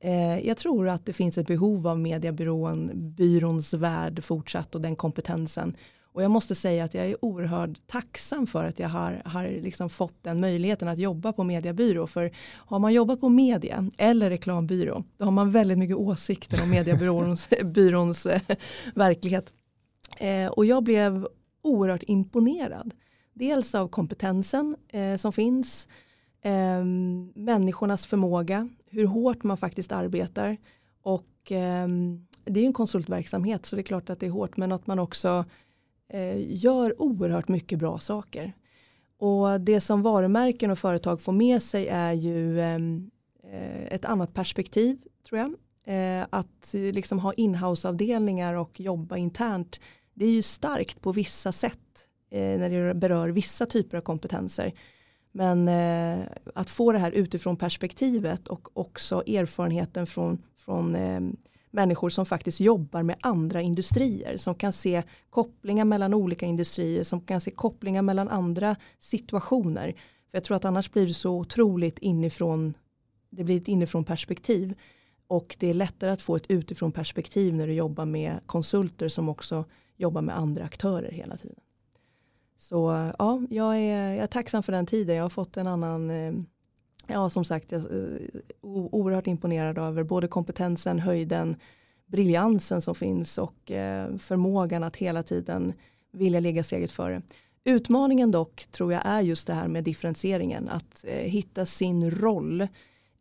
[0.01, 4.97] Eh, jag tror att det finns ett behov av mediebyrån, byråns värld fortsatt och den
[4.97, 5.77] kompetensen.
[6.13, 9.91] Och jag måste säga att jag är oerhört tacksam för att jag har, har liksom
[9.91, 12.07] fått den möjligheten att jobba på mediebyrå.
[12.07, 16.71] För har man jobbat på media eller reklambyrå då har man väldigt mycket åsikter om
[16.71, 18.43] mediebyråns byråns, eh,
[18.95, 19.53] verklighet.
[20.17, 21.27] Eh, och jag blev
[21.63, 22.95] oerhört imponerad
[23.35, 25.89] dels av kompetensen eh, som finns,
[26.43, 26.85] eh,
[27.35, 30.57] människornas förmåga, hur hårt man faktiskt arbetar
[31.03, 31.89] och eh,
[32.45, 34.99] det är en konsultverksamhet så det är klart att det är hårt men att man
[34.99, 35.45] också
[36.13, 38.53] Eh, gör oerhört mycket bra saker.
[39.19, 43.11] Och det som varumärken och företag får med sig är ju ehm,
[43.53, 44.99] eh, ett annat perspektiv
[45.29, 45.55] tror jag.
[45.85, 49.81] Eh, att liksom ha inhouseavdelningar och jobba internt
[50.15, 51.79] det är ju starkt på vissa sätt
[52.31, 54.73] när det berör vissa typer av kompetenser.
[55.33, 55.69] Men
[56.55, 61.37] att få det här utifrån perspektivet och också erfarenheten från, från ehm,
[61.73, 67.21] människor som faktiskt jobbar med andra industrier, som kan se kopplingar mellan olika industrier, som
[67.21, 69.95] kan se kopplingar mellan andra situationer.
[70.31, 72.75] För jag tror att annars blir det så otroligt inifrån,
[73.31, 74.75] det blir ett inifrån perspektiv.
[75.27, 79.29] Och det är lättare att få ett utifrån perspektiv när du jobbar med konsulter som
[79.29, 79.65] också
[79.97, 81.61] jobbar med andra aktörer hela tiden.
[82.59, 85.17] Så ja, jag är, jag är tacksam för den tiden.
[85.17, 86.33] Jag har fått en annan, eh,
[87.07, 88.31] ja som sagt, jag eh, är
[88.63, 91.57] oerhört imponerad över både kompetensen, höjden,
[92.07, 95.73] briljansen som finns och eh, förmågan att hela tiden
[96.13, 97.23] vilja ligga steget före.
[97.65, 102.61] Utmaningen dock tror jag är just det här med differentieringen, att eh, hitta sin roll,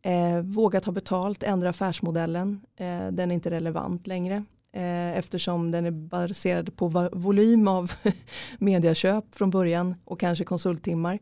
[0.02, 5.86] eh, våga ta betalt, ändra affärsmodellen, eh, den är inte relevant längre eh, eftersom den
[5.86, 7.92] är baserad på volym av
[8.58, 11.18] mediaköp från början och kanske konsulttimmar.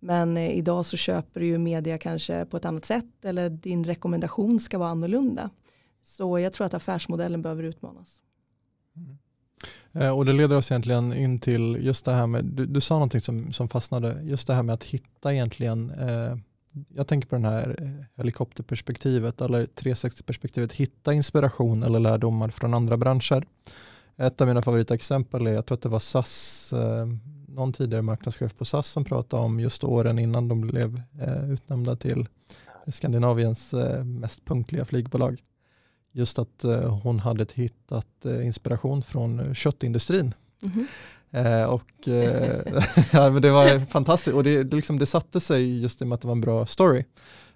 [0.00, 3.84] Men eh, idag så köper du ju media kanske på ett annat sätt eller din
[3.84, 5.50] rekommendation ska vara annorlunda.
[6.02, 8.20] Så jag tror att affärsmodellen behöver utmanas.
[8.96, 9.18] Mm.
[9.92, 12.94] Eh, och det leder oss egentligen in till just det här med, du, du sa
[12.94, 16.36] någonting som, som fastnade, just det här med att hitta egentligen eh,
[16.88, 22.96] jag tänker på det här eh, helikopterperspektivet eller 360-perspektivet, hitta inspiration eller lärdomar från andra
[22.96, 23.44] branscher.
[24.16, 27.06] Ett av mina favoritexempel är, jag tror att det var SAS, eh,
[27.54, 31.96] någon tidigare marknadschef på SAS som pratade om just åren innan de blev eh, utnämnda
[31.96, 32.28] till
[32.86, 35.42] Skandinaviens mest punktliga flygbolag.
[36.12, 36.64] Just att
[37.02, 40.34] hon hade hittat inspiration från köttindustrin.
[40.62, 40.86] Mm -hmm.
[41.30, 42.62] Eh, och, eh,
[43.12, 46.14] ja, men det var fantastiskt och det, liksom, det satte sig just i och med
[46.14, 47.04] att det var en bra story.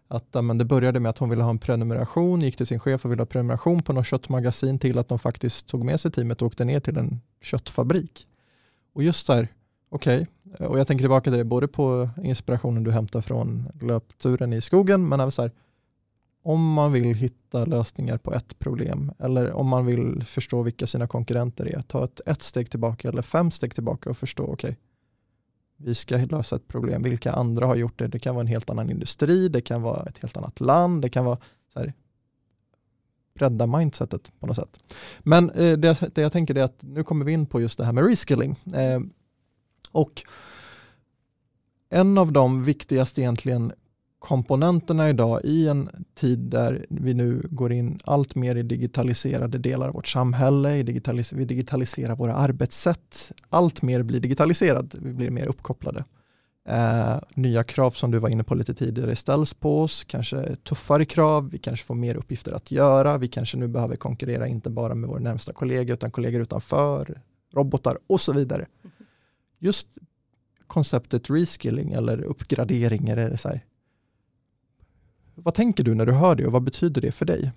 [0.09, 3.04] Att, men det började med att hon ville ha en prenumeration, gick till sin chef
[3.04, 6.42] och ville ha prenumeration på något köttmagasin till att de faktiskt tog med sig teamet
[6.42, 8.26] och åkte ner till en köttfabrik.
[8.94, 9.48] Och just där,
[9.94, 10.66] okej, okay.
[10.66, 15.09] och jag tänker tillbaka till det både på inspirationen du hämtar från löpturen i skogen
[15.09, 15.50] men även så här,
[16.42, 21.07] om man vill hitta lösningar på ett problem eller om man vill förstå vilka sina
[21.07, 24.74] konkurrenter är, ta ett, ett steg tillbaka eller fem steg tillbaka och förstå, okej, okay,
[25.76, 28.09] vi ska lösa ett problem, vilka andra har gjort det?
[28.09, 31.09] Det kan vara en helt annan industri, det kan vara ett helt annat land, det
[31.09, 31.38] kan vara
[31.72, 31.92] så här,
[33.35, 34.94] bredda mindsetet på något sätt.
[35.20, 37.85] Men eh, det, det, jag tänker är att nu kommer vi in på just det
[37.85, 38.57] här med reskilling.
[38.74, 39.00] Eh,
[39.94, 40.22] och
[41.90, 43.72] en av de viktigaste egentligen
[44.18, 49.88] komponenterna idag i en tid där vi nu går in allt mer i digitaliserade delar
[49.88, 55.46] av vårt samhälle, digitalis vi digitaliserar våra arbetssätt, allt mer blir digitaliserat, vi blir mer
[55.46, 56.04] uppkopplade.
[56.68, 61.04] Eh, nya krav som du var inne på lite tidigare ställs på oss, kanske tuffare
[61.04, 64.94] krav, vi kanske får mer uppgifter att göra, vi kanske nu behöver konkurrera inte bara
[64.94, 67.20] med vår närmsta kollega utan kollegor utanför,
[67.54, 68.66] robotar och så vidare.
[69.64, 69.88] Just
[70.66, 73.64] konceptet reskilling eller uppgradering, är det så här,
[75.35, 77.53] vad tänker du när du hör det och vad betyder det för dig?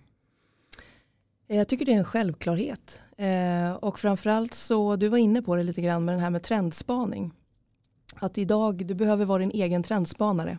[1.48, 3.02] Eh, jag tycker det är en självklarhet.
[3.18, 6.44] Eh, och framförallt så, du var inne på det lite grann med den här med
[6.44, 7.32] trendspaning.
[8.16, 10.58] Att idag, du behöver vara din egen trendspanare.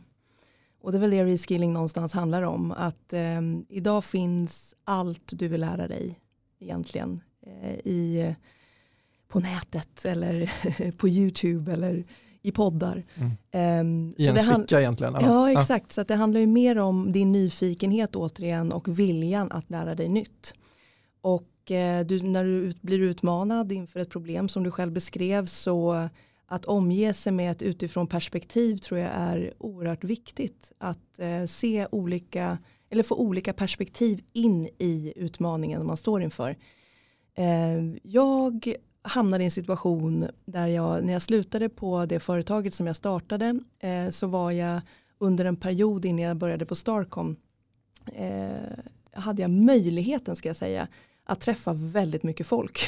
[0.81, 2.73] Och det är väl det reskilling någonstans handlar om.
[2.73, 6.21] Att eh, idag finns allt du vill lära dig
[6.61, 8.35] egentligen eh, i,
[9.29, 10.53] på nätet eller
[10.97, 12.05] på YouTube eller
[12.43, 13.05] i poddar.
[13.15, 13.81] Mm.
[13.81, 15.15] Um, I ens ficka egentligen?
[15.15, 15.29] Eller?
[15.29, 15.93] Ja, exakt.
[15.93, 20.55] Så det handlar ju mer om din nyfikenhet återigen och viljan att lära dig nytt.
[21.21, 26.09] Och eh, du, när du blir utmanad inför ett problem som du själv beskrev så
[26.47, 30.73] att omge sig med ett utifrån perspektiv tror jag är oerhört viktigt.
[30.79, 32.59] Att eh, se olika,
[32.91, 36.57] eller få olika perspektiv in i utmaningen man står inför.
[37.35, 38.75] Eh, jag
[39.09, 43.61] hamnade i en situation där jag, när jag slutade på det företaget som jag startade,
[43.79, 44.81] eh, så var jag
[45.19, 47.37] under en period innan jag började på Starcom,
[48.15, 48.51] eh,
[49.13, 50.89] hade jag möjligheten ska jag säga,
[51.25, 52.81] att träffa väldigt mycket folk.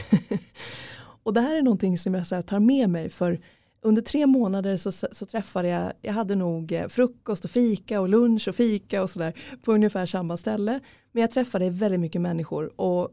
[1.22, 3.40] och det här är någonting som jag så här, tar med mig för
[3.83, 8.09] under tre månader så, så, träffade jag, jag hade nog eh, frukost och fika och
[8.09, 10.80] lunch och fika och sådär på ungefär samma ställe.
[11.12, 13.09] Men jag träffade väldigt mycket människor och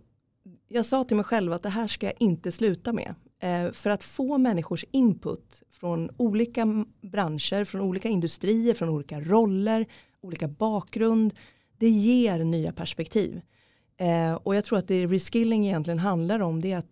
[0.67, 3.15] jag sa till mig själv att det här ska jag inte sluta med.
[3.39, 9.86] Eh, för att få människors input från olika branscher, från olika industrier, från olika roller,
[10.21, 11.34] olika bakgrund.
[11.77, 13.41] Det ger nya perspektiv.
[13.97, 16.91] Eh, och jag tror att det reskilling egentligen handlar om det är att,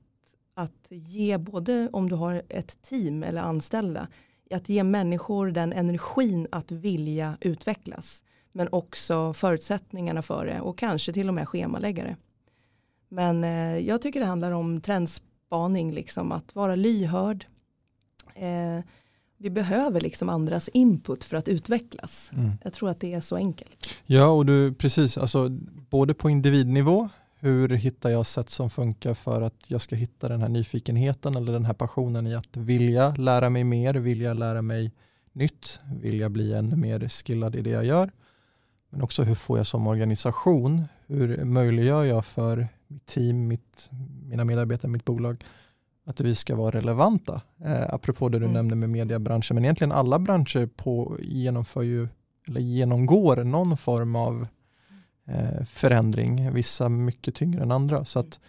[0.53, 4.07] att ge både om du har ett team eller anställda,
[4.51, 8.23] att ge människor den energin att vilja utvecklas.
[8.51, 12.17] Men också förutsättningarna för det och kanske till och med schemaläggare.
[13.15, 17.45] Men eh, jag tycker det handlar om trendspaning, liksom, att vara lyhörd.
[18.36, 18.84] Eh,
[19.38, 22.32] vi behöver liksom andras input för att utvecklas.
[22.34, 22.51] Mm.
[22.63, 24.01] Jag tror att det är så enkelt.
[24.06, 25.49] Ja, och du precis, alltså,
[25.89, 30.41] både på individnivå, hur hittar jag sätt som funkar för att jag ska hitta den
[30.41, 34.91] här nyfikenheten eller den här passionen i att vilja lära mig mer, vilja lära mig
[35.34, 38.12] nytt, vilja bli ännu mer skillad i det jag gör.
[38.89, 43.89] Men också hur får jag som organisation, hur möjliggör jag för mitt team, mitt,
[44.30, 45.43] mina medarbetare, mitt bolag
[46.06, 47.41] att vi ska vara relevanta.
[47.65, 48.54] Eh, apropå det du mm.
[48.54, 52.08] nämnde med mediebranschen, men egentligen alla branscher på, genomför ju,
[52.48, 54.48] eller genomgår någon form av
[55.28, 58.06] eh, förändring, vissa mycket tyngre än andra.
[58.06, 58.39] Så att,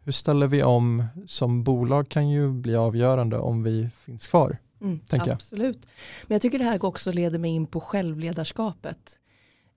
[0.00, 4.58] hur ställer vi om som bolag kan ju bli avgörande om vi finns kvar.
[4.80, 5.86] Mm, absolut.
[6.26, 9.18] Men jag tycker det här också leder mig in på självledarskapet.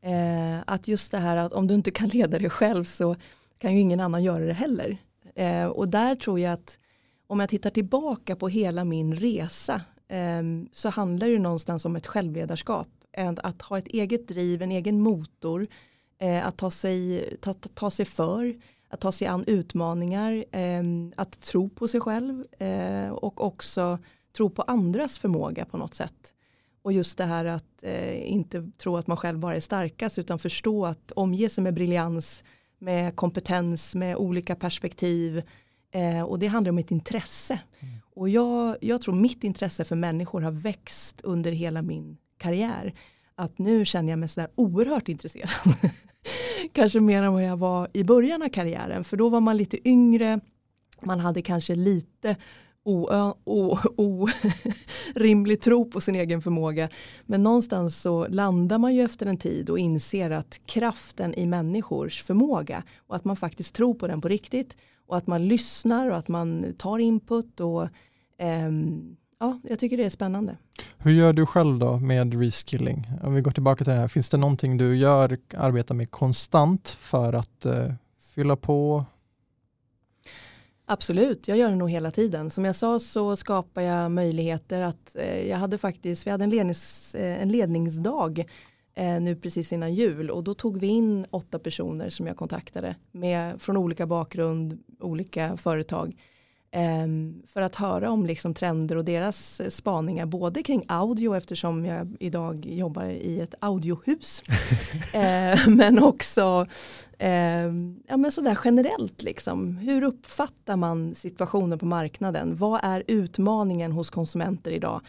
[0.02, 3.16] Eh, att just det här att om du inte kan leda dig själv så
[3.62, 4.98] kan ju ingen annan göra det heller.
[5.36, 6.80] Eh, och där tror jag att
[7.28, 12.08] om jag tittar tillbaka på hela min resa eh, så handlar det någonstans om ett
[12.08, 12.88] självledarskap.
[13.38, 15.68] Att ha ett eget driv, en egen motor,
[16.20, 18.56] eh, att ta sig, ta, ta sig för,
[18.90, 20.84] att ta sig an utmaningar, eh,
[21.16, 24.00] att tro på sig själv eh, och också
[24.38, 26.34] tro på andras förmåga på något sätt.
[26.82, 30.40] Och just det här att eh, inte tro att man själv bara är starkast utan
[30.40, 32.44] förstå att omge sig med briljans,
[32.82, 35.42] med kompetens, med olika perspektiv.
[35.92, 37.60] Eh, och det handlar om ett intresse.
[37.80, 37.96] Mm.
[38.16, 42.94] Och jag, jag tror mitt intresse för människor har växt under hela min karriär.
[43.36, 45.50] Att nu känner jag mig sådär oerhört intresserad.
[46.72, 49.04] kanske mer än vad jag var i början av karriären.
[49.04, 50.40] För då var man lite yngre,
[51.02, 52.36] man hade kanske lite
[55.16, 56.90] orimlig tro på sin egen förmåga.
[57.26, 62.24] Men någonstans så landar man ju efter en tid och inser att kraften i människors
[62.24, 66.18] förmåga och att man faktiskt tror på den på riktigt och att man lyssnar och
[66.18, 67.88] att man tar input och
[68.40, 70.58] ehm, ja, jag tycker det är spännande.
[70.98, 73.08] Hur gör du själv då med reskilling?
[73.24, 76.90] Om vi går tillbaka till det här, finns det någonting du gör, arbetar med konstant
[76.90, 77.94] för att eh,
[78.36, 79.06] fylla på,
[80.92, 82.50] Absolut, jag gör det nog hela tiden.
[82.50, 86.50] Som jag sa så skapar jag möjligheter att eh, jag hade faktiskt, vi hade en,
[86.50, 88.46] lednings, eh, en ledningsdag
[88.96, 92.96] eh, nu precis innan jul och då tog vi in åtta personer som jag kontaktade
[93.12, 96.16] med, från olika bakgrund, olika företag
[97.48, 102.16] för att höra om liksom trender och deras eh, spaningar både kring audio eftersom jag
[102.20, 104.44] idag jobbar i ett audiohus.
[105.14, 106.66] Ehm, men också
[107.20, 109.76] ehm, ja, men sådär generellt liksom.
[109.76, 112.56] hur uppfattar man situationen på marknaden?
[112.56, 115.02] Vad är utmaningen hos konsumenter idag?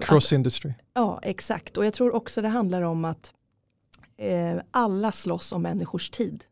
[0.00, 0.72] Cross industry.
[0.94, 1.76] Ja exakt.
[1.76, 3.32] Och jag tror också det handlar om att
[4.16, 6.44] eh, alla slåss om människors tid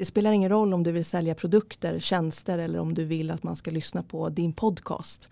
[0.00, 3.42] det spelar ingen roll om du vill sälja produkter, tjänster eller om du vill att
[3.42, 5.28] man ska lyssna på din podcast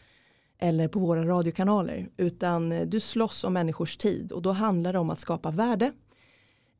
[0.58, 4.98] eller på våra radiokanaler utan eh, du slåss om människors tid och då handlar det
[4.98, 5.90] om att skapa värde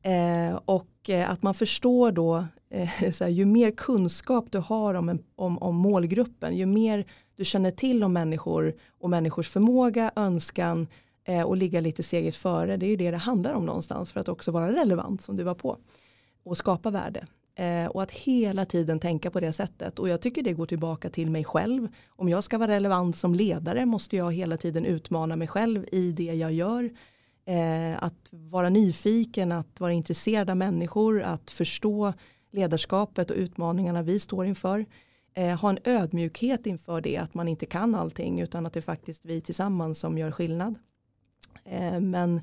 [0.03, 2.83] eh, och eh, att man förstår då eh,
[3.19, 7.71] här, ju mer kunskap du har om, en, om, om målgruppen ju mer du känner
[7.71, 10.87] till om människor och människors förmåga, önskan
[11.23, 14.19] eh, och ligga lite steget före det är ju det det handlar om någonstans för
[14.19, 15.77] att också vara relevant som du var på
[16.43, 17.25] och skapa värde.
[17.59, 19.99] Eh, och att hela tiden tänka på det sättet.
[19.99, 21.87] Och jag tycker det går tillbaka till mig själv.
[22.09, 26.11] Om jag ska vara relevant som ledare måste jag hela tiden utmana mig själv i
[26.11, 26.89] det jag gör.
[27.45, 32.13] Eh, att vara nyfiken, att vara intresserad av människor, att förstå
[32.51, 34.85] ledarskapet och utmaningarna vi står inför.
[35.33, 38.81] Eh, ha en ödmjukhet inför det, att man inte kan allting utan att det är
[38.81, 40.75] faktiskt vi tillsammans som gör skillnad.
[41.65, 42.41] Eh, men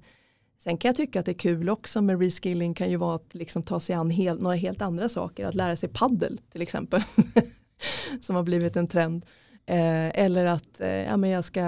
[0.59, 3.35] Sen kan jag tycka att det är kul också med reskilling kan ju vara att
[3.35, 5.47] liksom ta sig an hel, några helt andra saker.
[5.47, 7.03] Att lära sig paddel till exempel.
[8.21, 9.27] som har blivit en trend.
[9.67, 11.61] Eh, eller att eh, ja, men jag ska,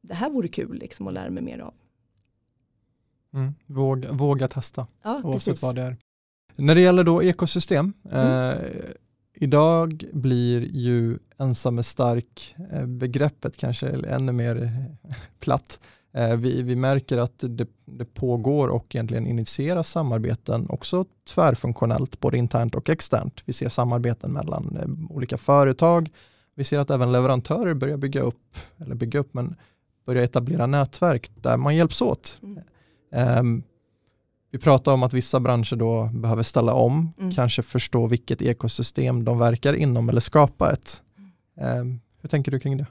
[0.00, 1.74] det här vore kul liksom att lära mig mer av.
[3.34, 5.62] Mm, våga, våga testa ja, oavsett precis.
[5.62, 5.96] vad det är.
[6.56, 7.92] När det gäller då ekosystem.
[8.10, 8.50] Mm.
[8.50, 8.58] Eh,
[9.34, 14.86] idag blir ju ensam är stark eh, begreppet kanske ännu mer
[15.40, 15.80] platt.
[16.12, 22.38] Eh, vi, vi märker att det, det, pågår och egentligen initieras samarbeten också tvärfunktionellt, både
[22.38, 23.42] internt och externt.
[23.44, 26.10] Vi ser samarbeten mellan eh, olika företag,
[26.54, 29.56] vi ser att även leverantörer börjar bygga upp, eller bygga upp, men
[30.06, 32.40] börjar etablera nätverk där man hjälps åt.
[32.42, 33.38] Mm.
[33.38, 33.62] Um,
[34.50, 37.32] vi pratar om att vissa branscher då behöver ställa om, mm.
[37.32, 41.02] kanske förstå vilket ekosystem de verkar inom eller skapa ett.
[41.80, 42.86] Um, hur tänker du kring det?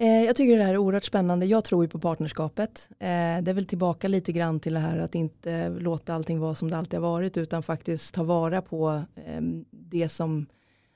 [0.00, 1.46] Eh, jag tycker det här är oerhört spännande.
[1.46, 2.88] Jag tror ju på partnerskapet.
[2.90, 3.06] Eh,
[3.42, 6.70] det är väl tillbaka lite grann till det här att inte låta allting vara som
[6.70, 10.46] det alltid har varit utan faktiskt ta vara på ehm, det som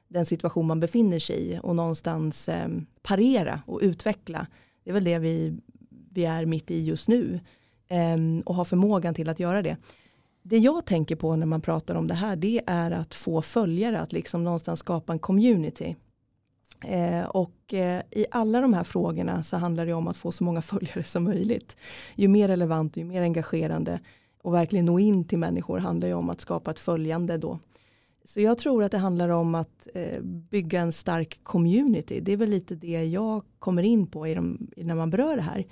[0.09, 4.47] den situation man befinner sig i och någonstans ehm, parera och utveckla.
[4.85, 5.59] Det är väl det vi,
[6.11, 7.41] vi är mitt i just nu
[7.89, 9.77] ehm, och ha förmågan till att göra det.
[10.43, 14.01] Det jag tänker på när man pratar om det här det är att få följare,
[14.01, 15.97] att liksom någonstans skapa en community.
[16.81, 20.45] Eh, och eh, i alla de här frågorna så handlar det om att få så
[20.45, 21.77] många följare som möjligt.
[22.15, 24.01] Ju mer relevant ju mer engagerande
[24.43, 27.59] och verkligen nå in till människor handlar ju om att skapa ett följande då.
[28.25, 32.21] Så jag tror att det handlar om att eh, bygga en stark community.
[32.21, 35.43] Det är väl lite det jag kommer in på i de, när man berör det
[35.43, 35.67] här.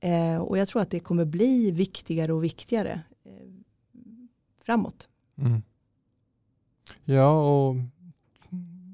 [0.00, 3.32] Eh, och jag tror att det kommer bli viktigare och viktigare eh,
[4.64, 5.08] framåt.
[5.38, 5.62] Mm.
[7.04, 7.74] Ja, och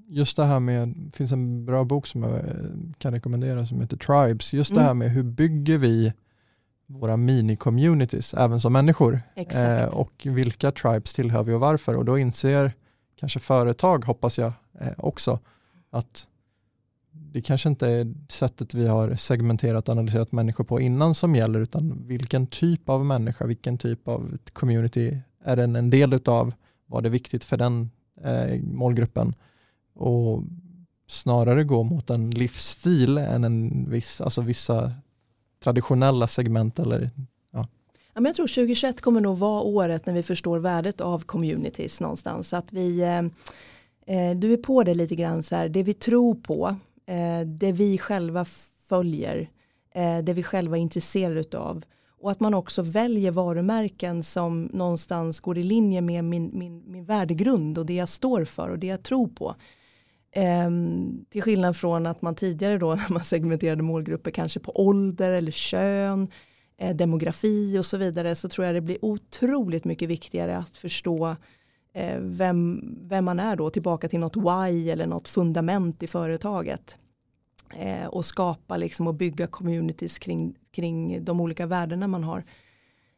[0.09, 2.43] just det här med, det finns en bra bok som jag
[2.99, 4.55] kan rekommendera som heter Tribes.
[4.55, 4.83] Just mm.
[4.83, 6.13] det här med hur bygger vi
[6.87, 9.21] våra mini-communities även som människor.
[9.35, 11.97] Eh, och vilka tribes tillhör vi och varför.
[11.97, 12.73] Och då inser
[13.17, 15.39] kanske företag, hoppas jag eh, också,
[15.91, 16.29] att
[17.11, 21.61] det kanske inte är sättet vi har segmenterat och analyserat människor på innan som gäller,
[21.61, 26.55] utan vilken typ av människa, vilken typ av community är den en del utav?
[26.87, 27.91] Vad är viktigt för den
[28.25, 29.35] eh, målgruppen?
[29.99, 30.43] Och
[31.07, 34.93] snarare gå mot en livsstil än en viss, alltså vissa
[35.63, 37.11] traditionella segment eller
[37.53, 37.67] ja.
[38.15, 42.53] Men jag tror 2021 kommer nog vara året när vi förstår värdet av communities någonstans.
[42.53, 43.19] Att vi, eh,
[44.17, 47.73] eh, du är på det lite grann så här, det vi tror på, eh, det
[47.73, 48.47] vi själva
[48.89, 49.51] följer,
[49.95, 51.85] eh, det vi själva är intresserade av
[52.21, 57.05] och att man också väljer varumärken som någonstans går i linje med min, min, min
[57.05, 59.55] värdegrund och det jag står för och det jag tror på.
[60.33, 65.33] Ehm, till skillnad från att man tidigare då när man segmenterade målgrupper kanske på ålder
[65.33, 66.29] eller kön,
[66.79, 71.37] eh, demografi och så vidare så tror jag det blir otroligt mycket viktigare att förstå
[71.93, 76.99] eh, vem, vem man är då tillbaka till något why eller något fundament i företaget.
[77.77, 82.39] Eh, och skapa liksom och bygga communities kring, kring de olika värdena man har.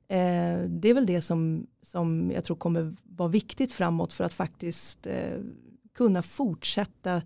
[0.09, 4.35] Eh, det är väl det som, som jag tror kommer vara viktigt framåt för att
[4.35, 5.38] faktiskt eh,
[5.94, 7.22] kunna fortsätta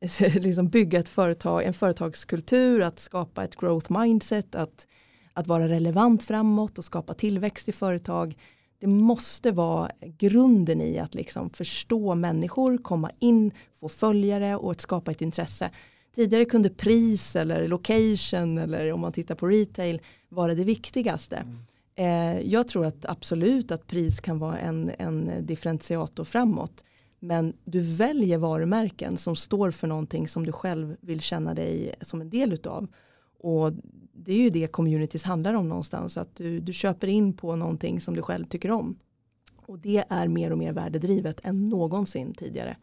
[0.34, 4.86] liksom bygga ett företag, en företagskultur, att skapa ett growth mindset, att,
[5.32, 8.36] att vara relevant framåt och skapa tillväxt i företag.
[8.78, 14.80] Det måste vara grunden i att liksom förstå människor, komma in, få följare och att
[14.80, 15.70] skapa ett intresse.
[16.14, 21.36] Tidigare kunde pris eller location eller om man tittar på retail vara det viktigaste.
[21.36, 21.56] Mm.
[21.96, 26.84] Eh, jag tror att absolut att pris kan vara en, en differentiator framåt.
[27.20, 32.20] Men du väljer varumärken som står för någonting som du själv vill känna dig som
[32.20, 32.86] en del utav.
[33.38, 33.72] Och
[34.12, 36.16] det är ju det communities handlar om någonstans.
[36.16, 38.98] Att du, du köper in på någonting som du själv tycker om.
[39.66, 42.76] Och det är mer och mer värdedrivet än någonsin tidigare.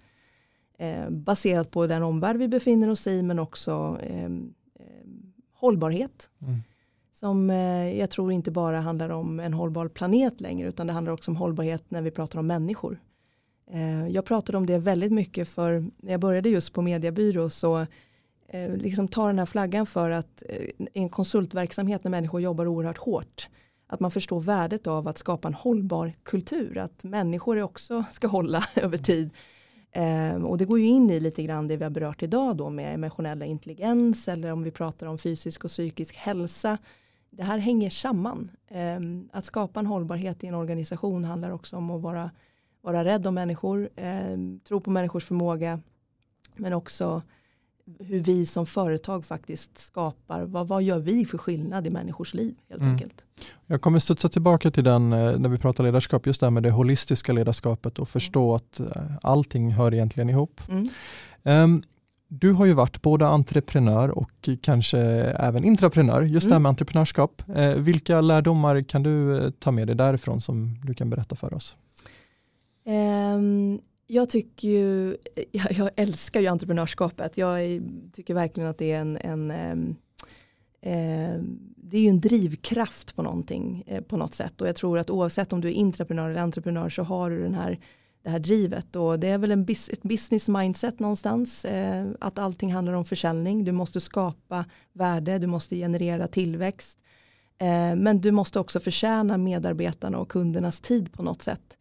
[0.78, 4.30] Eh, baserat på den omvärld vi befinner oss i men också eh,
[5.54, 6.30] hållbarhet.
[6.41, 6.60] Mm.
[7.13, 11.13] Som eh, jag tror inte bara handlar om en hållbar planet längre utan det handlar
[11.13, 13.00] också om hållbarhet när vi pratar om människor.
[13.71, 17.86] Eh, jag pratade om det väldigt mycket för när jag började just på mediebyrå så
[18.47, 22.97] eh, liksom ta den här flaggan för att eh, en konsultverksamhet när människor jobbar oerhört
[22.97, 23.49] hårt
[23.88, 28.63] att man förstår värdet av att skapa en hållbar kultur att människor också ska hålla
[28.76, 29.30] över tid.
[30.43, 32.93] Och det går ju in i lite grann det vi har berört idag då med
[32.93, 36.78] emotionella intelligens eller om vi pratar om fysisk och psykisk hälsa.
[37.30, 38.52] Det här hänger samman.
[39.32, 42.32] Att skapa en hållbarhet i en organisation handlar också om att vara
[42.84, 45.80] vara rädd om människor, eh, tro på människors förmåga
[46.56, 47.22] men också
[48.00, 52.56] hur vi som företag faktiskt skapar, vad, vad gör vi för skillnad i människors liv
[52.69, 52.94] helt mm.
[52.94, 53.25] enkelt.
[53.67, 56.63] Jag kommer studsa tillbaka till den eh, när vi pratar ledarskap, just det här med
[56.63, 58.56] det holistiska ledarskapet och förstå mm.
[58.56, 60.62] att eh, allting hör egentligen ihop.
[60.69, 60.90] Mm.
[61.44, 61.84] Um,
[62.27, 66.63] du har ju varit både entreprenör och kanske även intraprenör, just det här mm.
[66.63, 67.44] med entreprenörskap.
[67.56, 71.77] Eh, vilka lärdomar kan du ta med dig därifrån som du kan berätta för oss?
[72.86, 75.17] Um, jag tycker ju,
[75.52, 77.38] jag, jag, älskar ju entreprenörskapet.
[77.38, 77.81] Jag
[78.13, 79.96] tycker verkligen att det är en, en um,
[81.94, 85.10] det är ju en drivkraft på någonting eh, på något sätt och jag tror att
[85.10, 87.79] oavsett om du är intraprenör eller entreprenör så har du den här
[88.23, 88.96] det här drivet.
[88.96, 91.65] Och det är väl en bis ett business mindset någonstans.
[91.65, 93.63] Eh, att allting handlar om försäljning.
[93.63, 97.00] Du måste skapa värde, du måste generera tillväxt.
[97.58, 101.77] Eh, men du måste också förtjäna medarbetarna och kundernas tid på något sätt.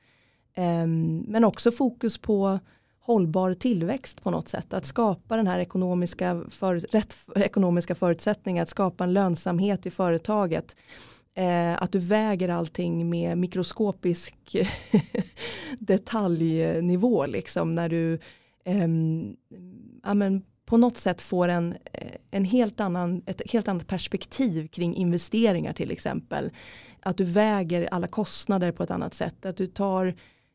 [0.55, 2.59] Ehm, men också fokus på
[3.00, 4.72] hållbar tillväxt på något sätt.
[4.72, 10.76] Att skapa den här ekonomiska, för, rätt ekonomiska förutsättningar, att skapa en lönsamhet i företaget.
[11.34, 14.57] Eh, att du väger allting med mikroskopisk
[15.78, 18.18] detaljnivå liksom när du
[18.64, 18.88] eh,
[20.03, 20.42] ja, men
[20.72, 25.72] på något sätt får en, eh, en helt annan, ett helt annat perspektiv kring investeringar
[25.72, 26.50] till exempel.
[27.00, 29.46] Att du väger alla kostnader på ett annat sätt.
[29.46, 30.14] Att du tar, eh,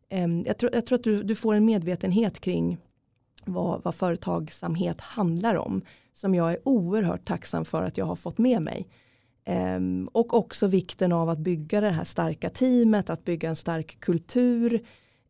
[0.09, 2.77] Ehm, jag, tror, jag tror att du, du får en medvetenhet kring
[3.45, 5.81] vad, vad företagsamhet handlar om.
[6.13, 8.87] Som jag är oerhört tacksam för att jag har fått med mig.
[9.47, 13.99] Um, och också vikten av att bygga det här starka teamet, att bygga en stark
[13.99, 14.73] kultur,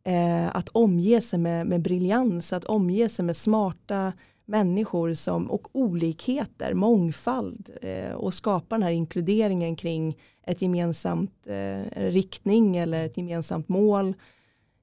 [0.08, 4.14] uh, att omge sig med, med briljans, att omge sig med smarta
[4.46, 11.84] människor som, och olikheter, mångfald uh, och skapa den här inkluderingen kring ett gemensamt uh,
[11.96, 14.14] riktning eller ett gemensamt mål.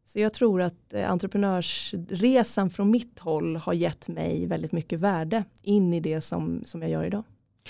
[0.06, 5.94] Så jag tror att entreprenörsresan från mitt håll har gett mig väldigt mycket värde in
[5.94, 7.24] i det som, som jag gör idag.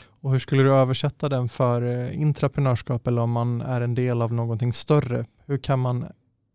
[0.06, 4.22] Och hur skulle du översätta den för eh, intraprenörskap eller om man är en del
[4.22, 5.24] av någonting större?
[5.46, 6.06] Hur kan man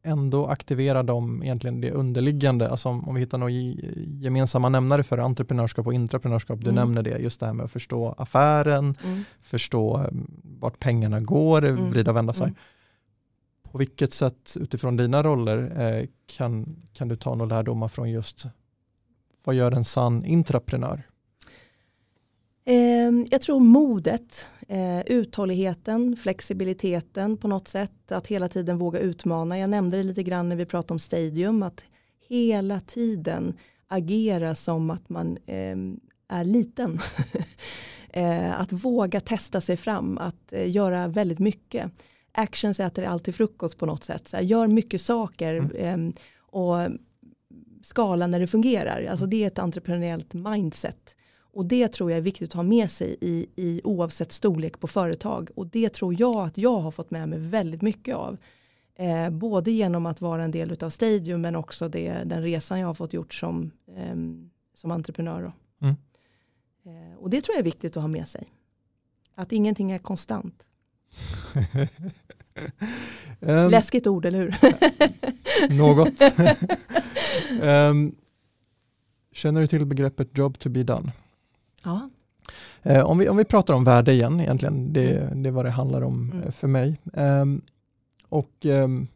[0.04, 3.52] ändå aktivera dem, egentligen det underliggande, alltså om, om vi hittar några
[4.22, 6.76] gemensamma nämnare för entreprenörskap och intraprenörskap, du mm.
[6.76, 9.24] nämner det, just det här med att förstå affären, mm.
[9.42, 10.08] förstå eh,
[10.60, 11.90] vart pengarna går, mm.
[11.90, 12.48] vrida och vända sig.
[12.48, 12.56] Mm.
[13.72, 18.46] På vilket sätt utifrån dina roller eh, kan, kan du ta några lärdomar från just
[19.44, 21.04] vad gör en sann intraprenör?
[22.66, 29.60] Ehm, jag tror modet, eh, uthålligheten, flexibiliteten på något sätt, att hela tiden våga utmana.
[29.60, 31.86] Jag nämnde det lite grann när vi pratade om Stadium, att
[32.28, 33.54] hela tiden
[33.88, 37.00] agera som att man ehm, är liten.
[38.14, 41.92] Eh, att våga testa sig fram, att göra väldigt mycket.
[42.40, 44.28] Actions äter alltid frukost på något sätt.
[44.28, 45.72] Så här, gör mycket saker mm.
[45.76, 46.76] Ehm, och
[47.82, 49.08] skala när det fungerar.
[49.12, 51.16] Alltså det är ett entreprenöriellt mindset.
[51.54, 54.88] Och det tror jag är viktigt att ha med sig i, i oavsett storlek på
[54.88, 55.50] företag.
[55.56, 58.38] Och det tror jag att jag har fått med mig väldigt mycket av.
[58.96, 62.88] Eh, både genom att vara en del av Stadium men också det, den resan jag
[62.88, 64.16] har fått gjort som, eh,
[64.74, 65.52] som entreprenör.
[65.82, 65.96] Mm.
[66.86, 68.48] Eh, och det tror jag är viktigt att ha med sig.
[69.36, 70.68] Att ingenting är konstant.
[73.40, 74.56] um, Läskigt ord, eller hur?
[75.78, 76.22] något.
[77.92, 78.16] um,
[79.32, 81.12] känner du till begreppet job to be done?
[81.84, 82.10] Ja.
[82.84, 85.44] Eh, om, vi, om vi pratar om värde igen, egentligen, det, mm.
[85.44, 86.44] det är vad det handlar om mm.
[86.44, 87.00] Eh, för mig.
[87.14, 87.62] Um,
[88.30, 88.66] och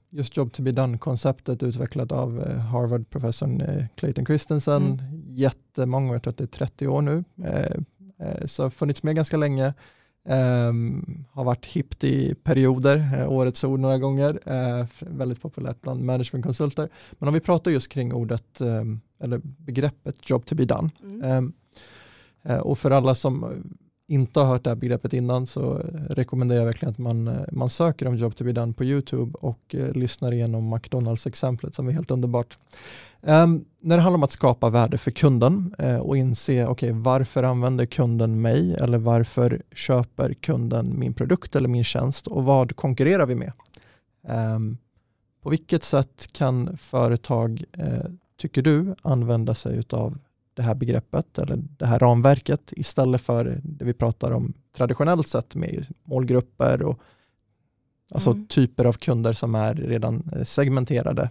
[0.09, 3.63] just Job to be done-konceptet utvecklat av uh, Harvard-professorn
[3.95, 5.23] Clayton Christensen, mm.
[5.27, 9.37] jättemånga, jag tror att det är 30 år nu, uh, så har funnits med ganska
[9.37, 9.73] länge.
[10.25, 14.39] Um, har varit hippt i perioder, årets ord några gånger,
[15.17, 16.89] väldigt populärt bland managementkonsulter.
[17.11, 18.61] Men om vi pratar just kring ordet,
[19.19, 21.53] eller begreppet job to be done, mm.
[22.43, 23.63] Eh, och för alla som
[24.07, 27.41] inte har hört det här begreppet innan så eh, rekommenderar jag verkligen att man, eh,
[27.51, 31.87] man söker om Job to be done på YouTube och eh, lyssnar igenom McDonalds-exemplet som
[31.87, 32.57] är helt underbart.
[33.21, 37.43] Um, när det handlar om att skapa värde för kunden eh, och inse okay, varför
[37.43, 43.25] använder kunden mig eller varför köper kunden min produkt eller min tjänst och vad konkurrerar
[43.25, 43.51] vi med?
[44.55, 44.77] Um,
[45.43, 48.05] på vilket sätt kan företag, eh,
[48.37, 50.17] tycker du, använda sig av
[50.53, 55.55] det här begreppet eller det här ramverket istället för det vi pratar om traditionellt sett
[55.55, 56.99] med målgrupper och
[58.13, 58.47] alltså mm.
[58.47, 61.29] typer av kunder som är redan eh, segmenterade.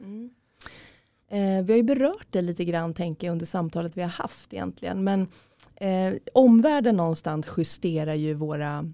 [0.00, 0.30] Mm.
[1.30, 4.54] Eh, vi har ju berört det lite grann tänker jag under samtalet vi har haft
[4.54, 5.26] egentligen men
[5.76, 8.92] eh, omvärlden någonstans justerar ju våra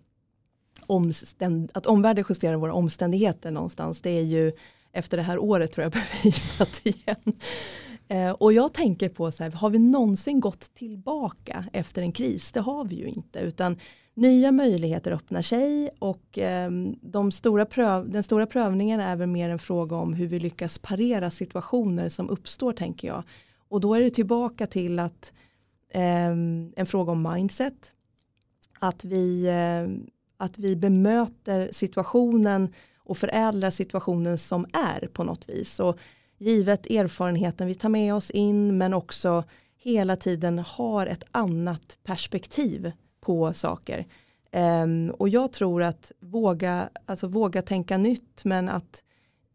[0.86, 4.52] omständ att omvärlden justerar våra omständigheter någonstans det är ju
[4.92, 5.92] efter det här året tror jag
[6.22, 7.32] bevisat igen.
[8.08, 12.52] Eh, och jag tänker på så här, har vi någonsin gått tillbaka efter en kris?
[12.52, 13.76] Det har vi ju inte, utan
[14.14, 19.50] nya möjligheter öppnar sig och eh, de stora pröv den stora prövningen är väl mer
[19.50, 23.22] en fråga om hur vi lyckas parera situationer som uppstår tänker jag.
[23.68, 25.32] Och då är det tillbaka till att
[25.92, 26.30] eh,
[26.76, 27.92] en fråga om mindset.
[28.78, 35.80] Att vi, eh, att vi bemöter situationen och förädlar situationen som är på något vis.
[35.80, 35.98] Och
[36.38, 39.44] givet erfarenheten vi tar med oss in men också
[39.76, 44.06] hela tiden har ett annat perspektiv på saker.
[44.52, 49.02] Um, och jag tror att våga, alltså våga tänka nytt men att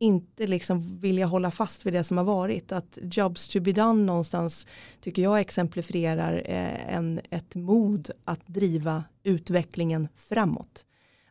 [0.02, 2.72] inte liksom vilja hålla fast vid det som har varit.
[2.72, 4.68] Att jobs to be done någonstans
[5.02, 10.86] tycker jag exemplifierar eh, en, ett mod att driva utvecklingen framåt.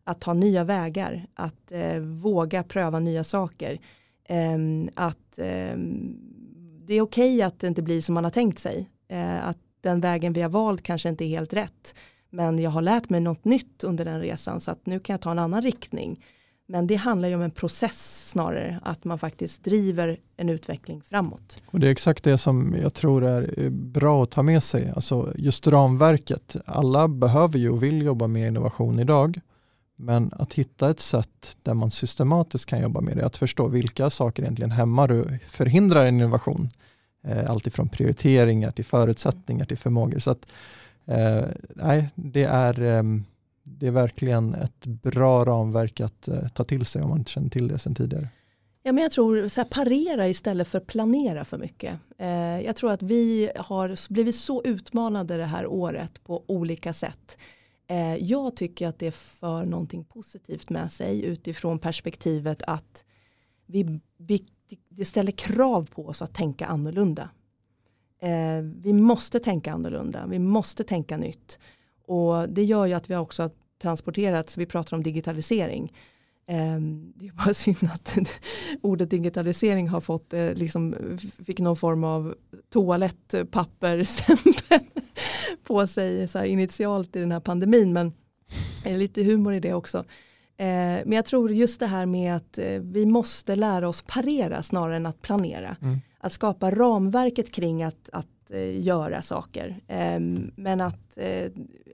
[0.04, 3.78] Att ta nya vägar, att eh, våga pröva nya saker.
[4.30, 4.58] Eh,
[4.94, 5.76] att eh,
[6.86, 8.90] det är okej okay att det inte blir som man har tänkt sig.
[9.08, 11.94] Eh, att den vägen vi har valt kanske inte är helt rätt.
[12.30, 15.20] Men jag har lärt mig något nytt under den resan så att nu kan jag
[15.20, 16.24] ta en annan riktning.
[16.70, 21.62] Men det handlar ju om en process snarare, att man faktiskt driver en utveckling framåt.
[21.66, 24.92] Och Det är exakt det som jag tror är eh, bra att ta med sig,
[24.94, 26.56] alltså just ramverket.
[26.64, 29.40] Alla behöver ju och vill jobba med innovation idag,
[30.00, 34.10] men att hitta ett sätt där man systematiskt kan jobba med det, att förstå vilka
[34.10, 36.68] saker egentligen hämmar och förhindrar en innovation.
[37.24, 40.18] Eh, Alltifrån prioriteringar till förutsättningar till förmågor.
[40.18, 40.46] Så att,
[41.06, 41.44] eh,
[41.74, 43.02] nej, det är eh,
[43.78, 47.48] det är verkligen ett bra ramverk att eh, ta till sig om man inte känner
[47.48, 48.28] till det sedan tidigare.
[48.82, 51.98] Ja, men jag tror så här, parera istället för planera för mycket.
[52.18, 57.38] Eh, jag tror att vi har blivit så utmanade det här året på olika sätt.
[57.90, 63.04] Eh, jag tycker att det för någonting positivt med sig utifrån perspektivet att
[63.66, 64.46] vi, vi,
[64.88, 67.30] det ställer krav på oss att tänka annorlunda.
[68.20, 71.58] Eh, vi måste tänka annorlunda, vi måste tänka nytt.
[72.06, 73.50] Och det gör ju att vi också har
[73.82, 75.92] transporterats, vi pratar om digitalisering.
[76.50, 78.18] Ehm, det är bara synd att
[78.82, 80.94] ordet digitalisering har fått, eh, liksom,
[81.46, 82.34] fick någon form av
[82.70, 84.54] toalettpapperstämpel
[85.64, 87.92] på sig så initialt i den här pandemin.
[87.92, 88.12] Men
[88.84, 89.98] är lite humor i det också.
[90.56, 94.62] Eh, men jag tror just det här med att eh, vi måste lära oss parera
[94.62, 95.76] snarare än att planera.
[95.82, 95.98] Mm.
[96.20, 98.26] Att skapa ramverket kring att, att
[98.74, 99.80] göra saker.
[99.88, 101.18] Ehm, men att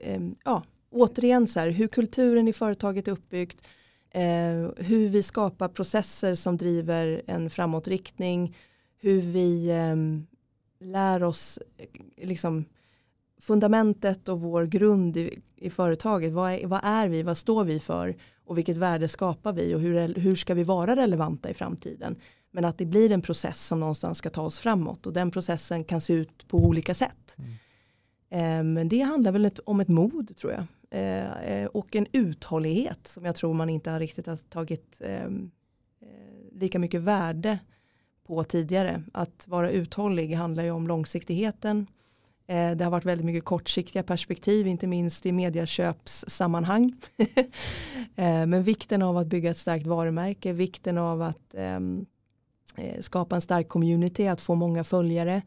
[0.01, 3.67] ehm, ja, återigen så här, hur kulturen i företaget är uppbyggt,
[4.11, 8.57] eh, hur vi skapar processer som driver en framåtriktning,
[8.99, 9.95] hur vi eh,
[10.87, 11.59] lär oss
[12.17, 12.65] liksom,
[13.41, 16.33] fundamentet och vår grund i, i företaget.
[16.33, 19.79] Vad är, vad är, vi, vad står vi för och vilket värde skapar vi och
[19.79, 22.15] hur, hur ska vi vara relevanta i framtiden.
[22.51, 25.83] Men att det blir en process som någonstans ska ta oss framåt och den processen
[25.83, 27.35] kan se ut på olika sätt.
[27.37, 27.51] Mm.
[28.29, 30.63] Eh, men det handlar väl om ett mod tror jag.
[30.89, 35.51] Eh, eh, och en uthållighet som jag tror man inte har riktigt har tagit ehm,
[36.01, 37.59] eh, lika mycket värde
[38.27, 39.03] på tidigare.
[39.13, 41.87] Att vara uthållig handlar ju om långsiktigheten.
[42.47, 46.91] Det har varit väldigt mycket kortsiktiga perspektiv, inte minst i medieköpssammanhang.
[48.15, 52.05] men vikten av att bygga ett starkt varumärke, vikten av att ehm,
[52.99, 55.41] skapa en stark community, att få många följare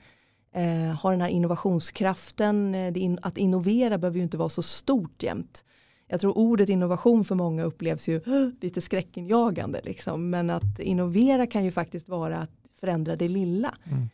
[0.54, 2.74] eh, har den här innovationskraften.
[2.74, 5.64] Eh, in, att innovera behöver ju inte vara så stort jämt.
[6.08, 8.20] Jag tror ordet innovation för många upplevs ju
[8.60, 9.80] lite skräckinjagande.
[9.84, 10.30] Liksom.
[10.30, 13.74] Men att innovera kan ju faktiskt vara att förändra det lilla.
[13.84, 14.08] Mm.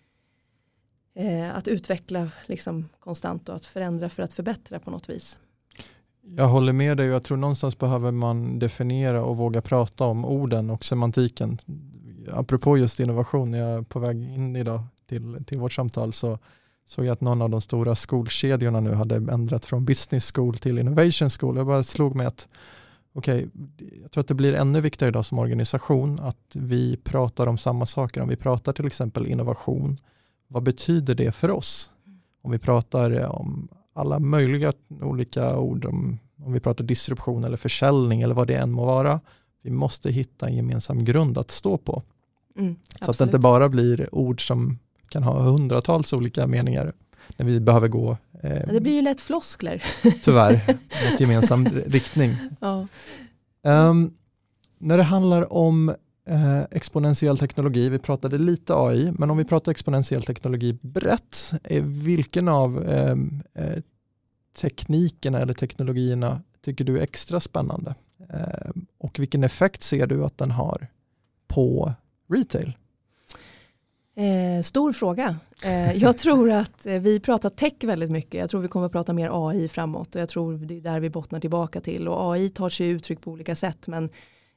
[1.14, 5.38] Eh, att utveckla liksom, konstant och att förändra för att förbättra på något vis.
[6.22, 10.24] Jag håller med dig och jag tror någonstans behöver man definiera och våga prata om
[10.24, 11.58] orden och semantiken.
[12.32, 16.38] Apropå just innovation, jag är på väg in idag till, till vårt samtal så
[16.86, 20.78] såg jag att någon av de stora skolkedjorna nu hade ändrat från business school till
[20.78, 21.56] innovation school.
[21.56, 22.48] Jag bara slog mig att
[23.12, 27.46] okej, okay, jag tror att det blir ännu viktigare idag som organisation att vi pratar
[27.46, 28.20] om samma saker.
[28.20, 29.96] Om vi pratar till exempel innovation,
[30.48, 31.90] vad betyder det för oss?
[32.42, 38.22] Om vi pratar om alla möjliga olika ord, om, om vi pratar disruption eller försäljning
[38.22, 39.20] eller vad det än må vara,
[39.62, 42.02] vi måste hitta en gemensam grund att stå på.
[42.58, 44.78] Mm, så att det inte bara blir ord som
[45.08, 46.92] kan ha hundratals olika meningar
[47.36, 49.84] när vi behöver gå eh, Det blir ju lätt floskler.
[50.24, 50.60] tyvärr,
[51.10, 52.36] mot gemensam riktning.
[52.60, 52.86] Ja.
[53.62, 54.14] Um,
[54.78, 55.88] när det handlar om
[56.28, 61.84] eh, exponentiell teknologi, vi pratade lite AI, men om vi pratar exponentiell teknologi brett, eh,
[61.84, 63.82] vilken av ehm, eh,
[64.60, 67.94] teknikerna eller teknologierna tycker du är extra spännande?
[68.30, 70.86] Ehm, och vilken effekt ser du att den har
[71.48, 71.92] på
[72.32, 72.72] retail?
[74.18, 75.38] Eh, stor fråga.
[75.64, 78.40] Eh, jag tror att eh, vi pratar tech väldigt mycket.
[78.40, 81.00] Jag tror vi kommer att prata mer AI framåt och jag tror det är där
[81.00, 82.08] vi bottnar tillbaka till.
[82.08, 84.10] Och AI tar sig uttryck på olika sätt men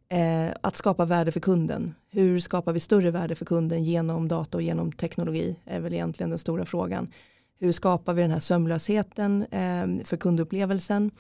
[0.10, 1.96] eh, att skapa värde för kunden.
[2.12, 6.30] Hur skapar vi större värde för kunden genom data och genom teknologi är väl egentligen
[6.30, 7.12] den stora frågan.
[7.60, 11.12] Hur skapar vi den här sömlösheten eh, för kundupplevelsen?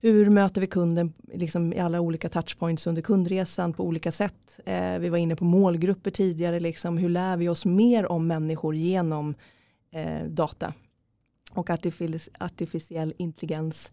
[0.00, 4.60] Hur möter vi kunden liksom i alla olika touchpoints under kundresan på olika sätt.
[4.66, 8.74] Eh, vi var inne på målgrupper tidigare, liksom, hur lär vi oss mer om människor
[8.74, 9.34] genom
[9.90, 10.72] eh, data
[11.52, 13.92] och artific artificiell intelligens.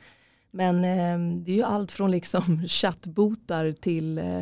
[0.52, 4.40] Men eh, det är ju allt från liksom chattbotar till eh,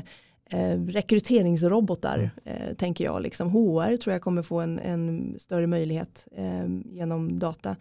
[0.50, 3.22] eh, rekryteringsrobotar eh, tänker jag.
[3.22, 3.50] Liksom.
[3.50, 6.28] HR tror jag kommer få en, en större möjlighet
[6.86, 7.76] genom data.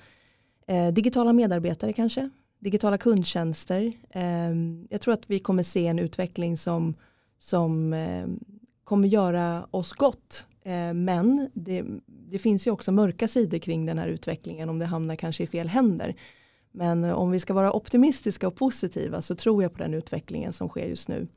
[0.92, 2.30] Digitala medarbetare kanske,
[2.62, 3.92] digitala kundtjänster.
[4.10, 4.52] Eh,
[4.88, 6.94] jag tror att vi kommer se en utveckling som,
[7.38, 8.26] som eh,
[8.84, 10.46] kommer göra oss gott.
[10.64, 14.86] Ehm, men det, det finns ju också mörka sidor kring den här utvecklingen om det
[14.86, 16.14] hamnar kanske i fel händer.
[16.72, 20.52] Men eh, om vi ska vara optimistiska och positiva så tror jag på den utvecklingen
[20.52, 21.28] som sker just nu.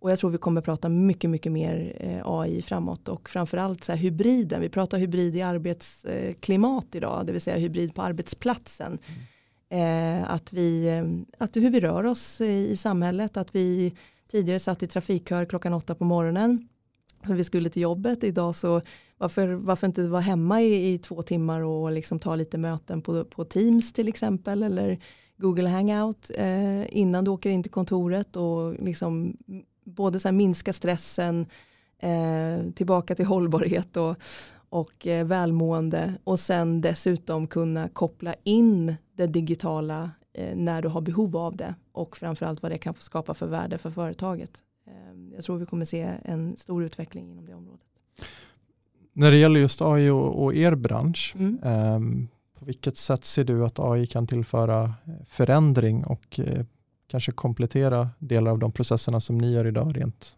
[0.00, 3.92] Och jag tror vi kommer prata mycket, mycket mer eh, AI framåt och framförallt så
[3.92, 4.60] här hybriden.
[4.60, 8.86] Vi pratar hybrid i arbetsklimat eh, idag, det vill säga hybrid på arbetsplatsen.
[8.86, 9.20] Mm.
[9.70, 11.04] Eh, att vi, eh,
[11.44, 13.94] att hur vi rör oss i samhället, att vi
[14.30, 16.68] tidigare satt i trafikkör klockan åtta på morgonen
[17.22, 18.24] Hur vi skulle till jobbet.
[18.24, 18.80] Idag så
[19.18, 23.24] varför, varför inte vara hemma i, i två timmar och liksom ta lite möten på,
[23.24, 24.98] på Teams till exempel eller
[25.36, 29.36] Google Hangout eh, innan du åker in till kontoret och liksom
[29.84, 31.46] både så minska stressen,
[31.98, 34.16] eh, tillbaka till hållbarhet och,
[34.68, 41.00] och eh, välmående och sen dessutom kunna koppla in det digitala eh, när du har
[41.00, 44.62] behov av det och framförallt vad det kan få skapa för värde för företaget.
[44.86, 47.86] Eh, jag tror vi kommer se en stor utveckling inom det området.
[49.12, 51.58] När det gäller just AI och, och er bransch, mm.
[51.62, 56.40] Ehm, på vilket sätt ser du att AI kan tillföra eh, förändring och
[57.06, 60.36] kanske komplettera delar av de processerna som ni gör idag rent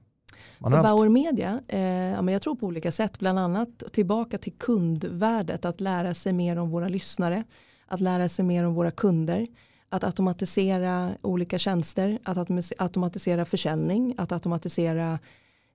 [0.59, 0.87] manuellt?
[0.87, 5.81] För Bauer Media, eh, jag tror på olika sätt, bland annat tillbaka till kundvärdet, att
[5.81, 7.45] lära sig mer om våra lyssnare,
[7.87, 9.47] att lära sig mer om våra kunder,
[9.89, 15.19] att automatisera olika tjänster, att automatisera försäljning, att automatisera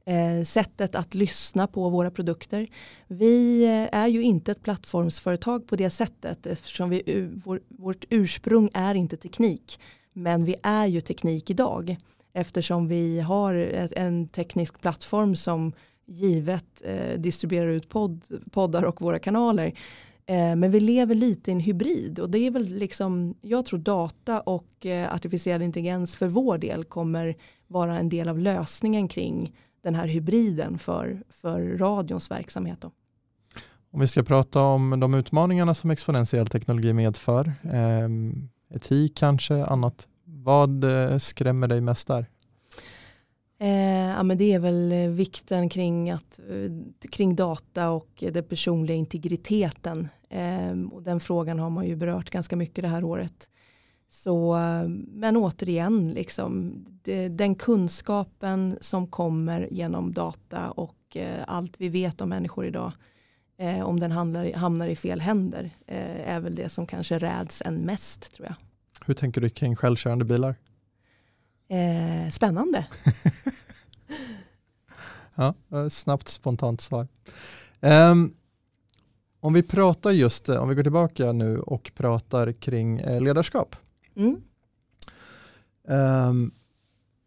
[0.06, 2.68] eh, sättet att lyssna på våra produkter.
[3.08, 8.70] Vi eh, är ju inte ett plattformsföretag på det sättet eftersom vi, vår, vårt ursprung
[8.74, 9.80] är inte teknik.
[10.14, 11.98] Men vi är ju teknik idag
[12.34, 15.74] eftersom vi har ett, en teknisk plattform som
[16.06, 18.22] givet eh, distribuerar ut podd,
[18.52, 19.68] poddar och våra kanaler.
[20.26, 23.80] Eh, men vi lever lite i en hybrid och det är väl liksom, jag tror
[23.80, 27.36] data och eh, artificiell intelligens för vår del kommer
[27.68, 32.82] vara en del av lösningen kring den här hybriden för, för radions verksamhet.
[32.82, 32.92] Då.
[33.92, 38.10] Om vi ska prata om de utmaningarna som exponentiell teknologi medför, eh,
[38.76, 40.08] etik kanske, annat.
[40.44, 42.26] Vad eh, skrämmer dig mest där?
[43.60, 48.44] Eh, ja, men det är väl eh, vikten kring, att, eh, kring data och den
[48.44, 50.10] personliga integriteten.
[50.30, 53.50] Eh, och den frågan har man ju berört ganska mycket det här året.
[54.10, 54.58] Så,
[55.08, 62.22] men återigen, liksom, det, den kunskapen som kommer genom data och eh, allt vi vet
[62.22, 62.92] om människor idag,
[63.58, 67.62] eh, om den handlar, hamnar i fel händer, eh, är väl det som kanske räds
[67.66, 68.56] en mest tror jag.
[69.06, 70.56] Hur tänker du kring självkörande bilar?
[71.68, 72.86] Eh, spännande.
[75.36, 75.54] ja,
[75.90, 77.08] snabbt spontant svar.
[77.82, 78.36] Um,
[79.40, 83.76] om vi pratar just, om vi går tillbaka nu och pratar kring ledarskap.
[84.16, 84.42] Mm.
[85.88, 86.52] Um,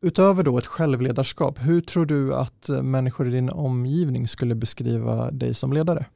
[0.01, 5.55] utöver då ett självledarskap, hur tror du att människor i din omgivning skulle beskriva dig
[5.55, 6.07] som ledare?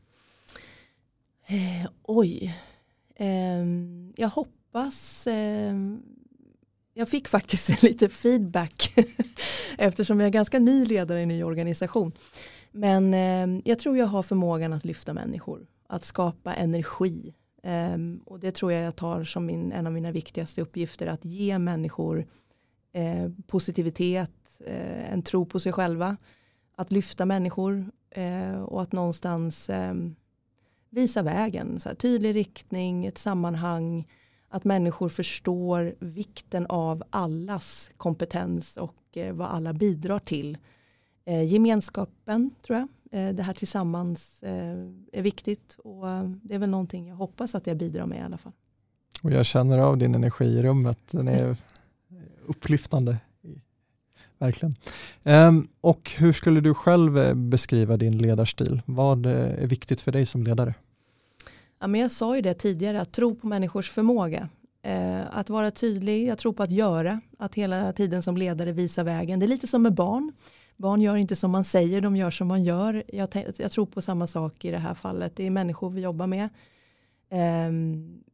[1.47, 2.57] Eh, oj,
[3.17, 3.65] eh,
[4.17, 4.60] jag hoppas
[5.27, 5.75] eh,
[6.95, 8.93] jag fick faktiskt lite feedback
[9.79, 12.13] eftersom jag är ganska ny ledare i en ny organisation.
[12.73, 18.41] Men eh, jag tror jag har förmågan att lyfta människor, att skapa energi, Eh, och
[18.41, 22.27] det tror jag jag tar som min, en av mina viktigaste uppgifter, att ge människor
[22.93, 26.17] eh, positivitet, eh, en tro på sig själva,
[26.77, 30.15] att lyfta människor eh, och att någonstans ehm,
[30.91, 34.09] visa vägen, så här, tydlig riktning, ett sammanhang,
[34.51, 40.59] att människor förstår vikten av allas kompetens och eh, vad alla bidrar till.
[41.25, 44.77] Eh, gemenskapen tror jag Eh, det här tillsammans eh,
[45.13, 48.23] är viktigt och eh, det är väl någonting jag hoppas att jag bidrar med i
[48.23, 48.53] alla fall.
[49.23, 51.57] Och jag känner av din energi i rummet, den är
[52.47, 53.17] upplyftande.
[54.39, 54.75] Verkligen.
[55.23, 58.83] Ehm, och hur skulle du själv eh, beskriva din ledarstil?
[58.87, 60.75] Vad eh, är viktigt för dig som ledare?
[61.81, 64.49] Ja, men jag sa ju det tidigare, att tro på människors förmåga.
[64.83, 69.03] Eh, att vara tydlig, jag tror på att göra, att hela tiden som ledare visa
[69.03, 69.41] vägen.
[69.41, 70.33] Det är lite som med barn.
[70.77, 73.03] Barn gör inte som man säger, de gör som man gör.
[73.09, 75.37] Jag, jag tror på samma sak i det här fallet.
[75.37, 76.49] Det är människor vi jobbar med.
[77.31, 77.73] Eh,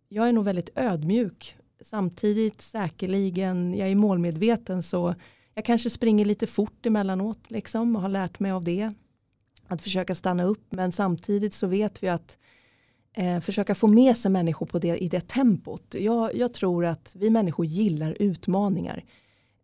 [0.08, 1.56] jag är nog väldigt ödmjuk.
[1.80, 5.14] Samtidigt säkerligen, jag är målmedveten så
[5.54, 8.90] jag kanske springer lite fort emellanåt liksom och har lärt mig av det.
[9.68, 12.38] Att försöka stanna upp men samtidigt så vet vi att
[13.16, 15.94] eh, försöka få med sig människor på det, i det tempot.
[15.98, 19.04] Jag, jag tror att vi människor gillar utmaningar.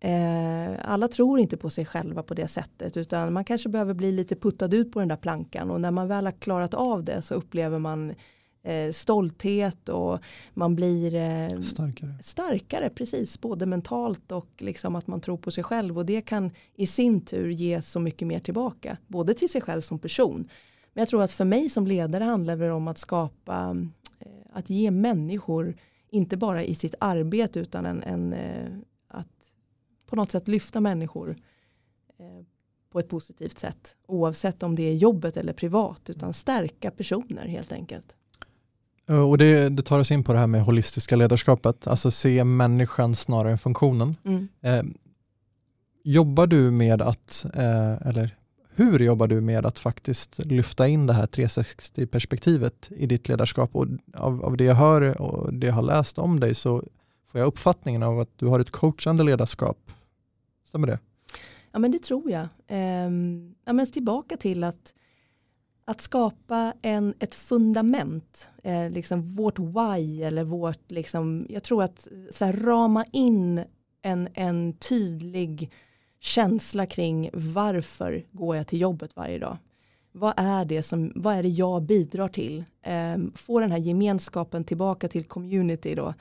[0.00, 4.12] Eh, alla tror inte på sig själva på det sättet utan man kanske behöver bli
[4.12, 7.22] lite puttad ut på den där plankan och när man väl har klarat av det
[7.22, 8.14] så upplever man
[8.62, 10.18] eh, stolthet och
[10.54, 12.14] man blir eh, starkare.
[12.22, 16.50] starkare, precis, både mentalt och liksom att man tror på sig själv och det kan
[16.74, 20.48] i sin tur ge så mycket mer tillbaka, både till sig själv som person.
[20.94, 23.76] Men jag tror att för mig som ledare handlar det om att skapa,
[24.18, 25.76] eh, att ge människor,
[26.10, 28.72] inte bara i sitt arbete utan en, en eh,
[29.08, 29.28] att
[30.06, 31.36] på något sätt lyfta människor
[32.18, 32.44] eh,
[32.92, 33.96] på ett positivt sätt.
[34.06, 38.16] Oavsett om det är jobbet eller privat utan stärka personer helt enkelt.
[39.06, 43.14] Och det, det, tar oss in på det här med holistiska ledarskapet, alltså se människan
[43.14, 44.16] snarare än funktionen.
[44.24, 44.48] Mm.
[44.60, 44.82] Eh,
[46.04, 48.36] jobbar du med att, eh, eller
[48.74, 53.76] hur jobbar du med att faktiskt lyfta in det här 360-perspektivet i ditt ledarskap?
[53.76, 56.82] Och av, av det jag hör och det jag har läst om dig så
[57.26, 59.78] får jag uppfattningen av att du har ett coachande ledarskap.
[60.64, 60.98] Stämmer det?
[61.72, 62.48] Ja men det tror jag.
[62.68, 64.92] Ehm, ja, men tillbaka till att
[65.84, 72.08] att skapa en, ett fundament, eh, liksom vårt why eller vårt, liksom, jag tror att
[72.30, 73.64] så här, rama in
[74.02, 75.72] en, en tydlig
[76.22, 79.56] känsla kring varför går jag till jobbet varje dag.
[80.12, 82.64] Vad är det, som, vad är det jag bidrar till?
[82.82, 86.14] Eh, få den här gemenskapen tillbaka till community då.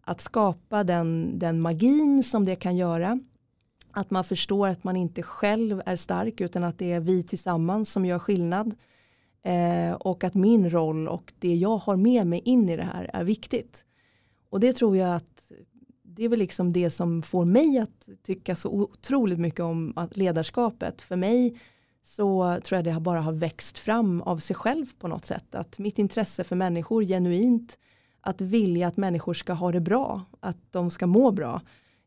[0.00, 3.20] Att skapa den, den magin som det kan göra.
[3.92, 7.92] Att man förstår att man inte själv är stark utan att det är vi tillsammans
[7.92, 8.74] som gör skillnad.
[9.42, 13.10] Eh, och att min roll och det jag har med mig in i det här
[13.12, 13.84] är viktigt.
[14.50, 15.37] Och det tror jag att
[16.18, 21.02] det är väl liksom det som får mig att tycka så otroligt mycket om ledarskapet.
[21.02, 21.60] För mig
[22.02, 25.54] så tror jag det bara har växt fram av sig själv på något sätt.
[25.54, 27.78] Att mitt intresse för människor genuint,
[28.20, 31.60] att vilja att människor ska ha det bra, att de ska må bra.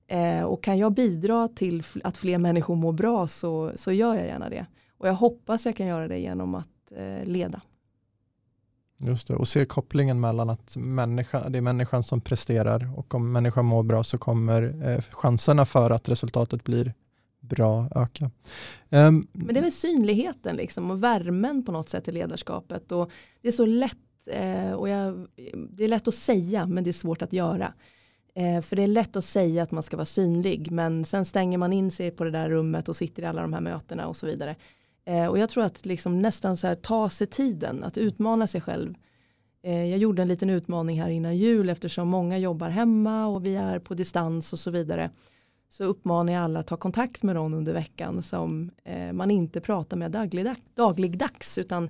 [0.08, 4.26] Eh, och kan jag bidra till att fler människor mår bra så, så gör jag
[4.26, 4.66] gärna det.
[4.98, 7.62] Och jag hoppas jag kan göra det genom att eh, leda.
[9.04, 13.32] Just det, och se kopplingen mellan att människa, det är människan som presterar och om
[13.32, 16.94] människan mår bra så kommer eh, chanserna för att resultatet blir
[17.40, 18.32] bra öka.
[18.90, 23.12] Um, Men det är väl synligheten liksom och värmen på något sätt i ledarskapet och
[23.42, 23.98] det är så lätt
[24.32, 25.28] eh, och jag,
[25.70, 27.74] det är lätt att säga men det är svårt att göra.
[28.36, 31.58] Eh, för det är lätt att säga att man ska vara synlig men sen stänger
[31.58, 34.16] man in sig på det där rummet och sitter i alla de här mötena och
[34.16, 34.56] så vidare.
[35.06, 38.62] Eh, och jag tror att liksom nästan så här, ta sig tiden, att utmana sig
[38.62, 38.96] själv.
[39.64, 43.56] Eh, jag gjorde en liten utmaning här innan jul eftersom många jobbar hemma och vi
[43.56, 45.12] är på distans och så vidare.
[45.70, 49.62] Så uppmanar jag alla att ta kontakt med någon under veckan som eh, man inte
[49.62, 51.90] pratar med dagligdag, dagligdags utan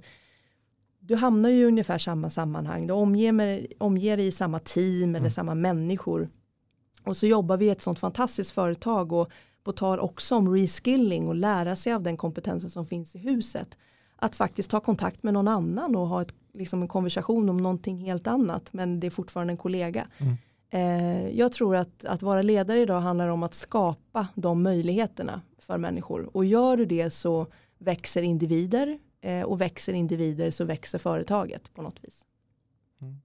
[0.99, 2.87] du hamnar ju i ungefär samma sammanhang.
[2.87, 5.31] Du omger, omger dig i samma team eller mm.
[5.31, 6.29] samma människor.
[7.03, 9.31] Och så jobbar vi i ett sånt fantastiskt företag och
[9.63, 13.77] på tal också om reskilling och lära sig av den kompetensen som finns i huset.
[14.15, 17.97] Att faktiskt ta kontakt med någon annan och ha ett, liksom en konversation om någonting
[17.97, 20.07] helt annat men det är fortfarande en kollega.
[20.17, 20.35] Mm.
[20.69, 25.77] Eh, jag tror att, att vara ledare idag handlar om att skapa de möjligheterna för
[25.77, 27.47] människor och gör du det så
[27.77, 32.25] växer individer eh, och växer individer så växer företaget på något vis.
[33.01, 33.21] Mm.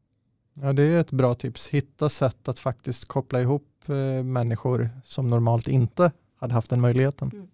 [0.55, 1.69] Ja, det är ett bra tips.
[1.69, 7.31] Hitta sätt att faktiskt koppla ihop eh, människor som normalt inte hade haft den möjligheten.
[7.35, 7.49] Mm.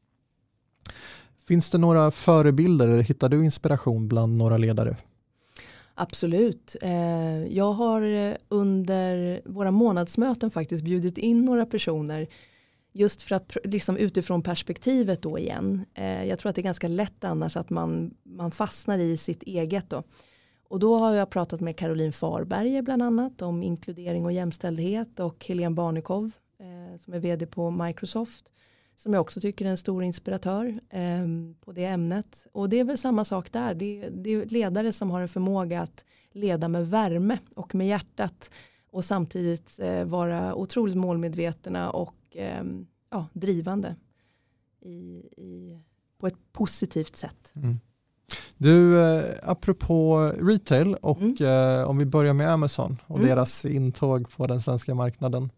[1.49, 4.97] Finns det några förebilder eller hittar du inspiration bland några ledare?
[5.95, 6.77] Absolut.
[6.83, 12.29] Eh, jag har eh, under våra månadsmöten faktiskt bjudit in några personer
[12.93, 15.85] just för att liksom utifrån perspektivet då igen.
[15.95, 19.43] Eh, jag tror att det är ganska lätt annars att man, man fastnar i sitt
[19.43, 20.03] eget då.
[20.69, 25.47] Och då har jag pratat med Caroline Farberger bland annat om inkludering och jämställdhet och
[25.47, 26.31] Helene Barnekow
[26.99, 28.53] som är vd på Microsoft
[29.03, 31.27] som jag också tycker är en stor inspiratör eh,
[31.65, 32.47] på det ämnet.
[32.53, 35.81] Och det är väl samma sak där, det, det är ledare som har en förmåga
[35.81, 38.51] att leda med värme och med hjärtat
[38.91, 42.65] och samtidigt eh, vara otroligt målmedvetna och eh,
[43.11, 43.97] ja, drivande
[44.81, 44.91] i,
[45.37, 45.81] i,
[46.19, 47.53] på ett positivt sätt.
[47.57, 47.81] Mm.
[48.57, 51.81] Du, eh, apropå retail och mm.
[51.81, 53.29] eh, om vi börjar med Amazon och mm.
[53.29, 55.51] deras intåg på den svenska marknaden.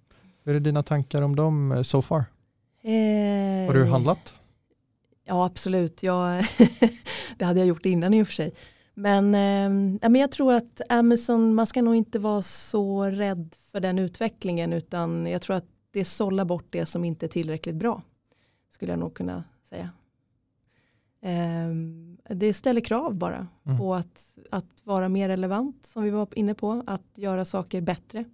[0.45, 2.24] Hur är dina tankar om dem eh, so far?
[2.85, 4.35] Eh, Har du handlat?
[5.24, 6.45] Ja absolut, jag,
[7.39, 8.55] det hade jag gjort innan i och för sig.
[8.95, 13.80] Men, eh, men jag tror att Amazon, man ska nog inte vara så rädd för
[13.80, 18.03] den utvecklingen utan jag tror att det sållar bort det som inte är tillräckligt bra.
[18.70, 19.91] Skulle jag nog kunna säga.
[21.22, 21.74] Eh,
[22.35, 23.78] det ställer krav bara mm.
[23.78, 28.24] på att, att vara mer relevant som vi var inne på, att göra saker bättre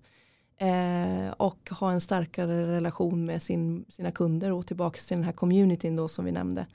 [0.61, 5.33] eh, och ha en starkare relation med sin, sina kunder och tillbaka till den här
[5.33, 6.67] communityn då som vi nämnde.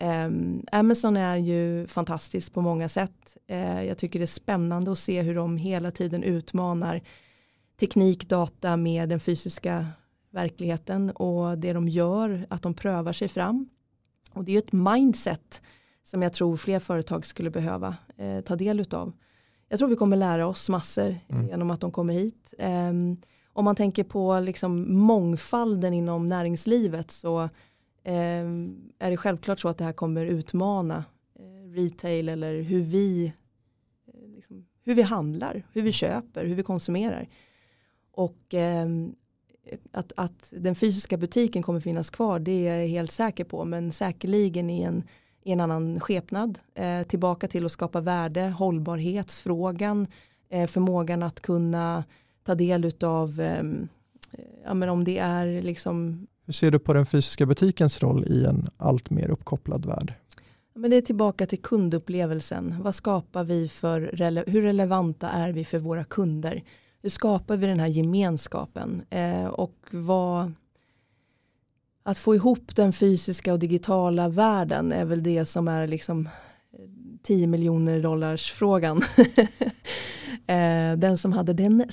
[0.00, 0.30] Eh,
[0.72, 3.36] Amazon är ju fantastiskt på många sätt.
[3.46, 7.00] Eh, jag tycker det är spännande att se hur de hela tiden utmanar
[7.80, 9.86] teknik, data med den fysiska
[10.30, 13.68] verkligheten och det de gör, att de prövar sig fram.
[14.32, 15.62] Och det är ju ett mindset
[16.02, 19.12] som jag tror fler företag skulle behöva eh, ta del av.
[19.68, 21.48] Jag tror vi kommer lära oss massor mm.
[21.48, 22.54] genom att de kommer hit.
[22.58, 22.92] Eh,
[23.52, 27.42] om man tänker på liksom mångfalden inom näringslivet så
[28.04, 28.46] eh,
[28.98, 31.04] är det självklart så att det här kommer utmana
[31.38, 33.32] eh, retail eller hur vi,
[34.06, 37.28] eh, liksom, hur vi handlar, hur vi köper, hur vi konsumerar.
[38.12, 39.14] Och ehm,
[39.92, 43.92] att, att den fysiska butiken kommer finnas kvar det är jag helt säker på men
[43.92, 45.02] säkerligen i en,
[45.48, 46.58] i en annan skepnad.
[46.74, 50.06] Eh, tillbaka till att skapa värde, hållbarhetsfrågan,
[50.50, 52.04] eh, förmågan att kunna
[52.44, 53.62] ta del av eh,
[54.64, 58.44] ja, men om det är liksom Hur ser du på den fysiska butikens roll i
[58.44, 60.14] en allt mer uppkopplad värld?
[60.74, 62.74] Men det är tillbaka till kundupplevelsen.
[62.82, 64.00] Vad skapar vi för,
[64.46, 66.62] hur relevanta är vi för våra kunder?
[67.02, 70.52] hur skapar vi den här gemenskapen eh, och vad
[72.08, 76.30] att få ihop den fysiska och digitala världen är väl det som är liksom eh,
[77.22, 79.02] 10 miljoner dollars frågan.
[80.46, 81.84] Eh, den som hade den,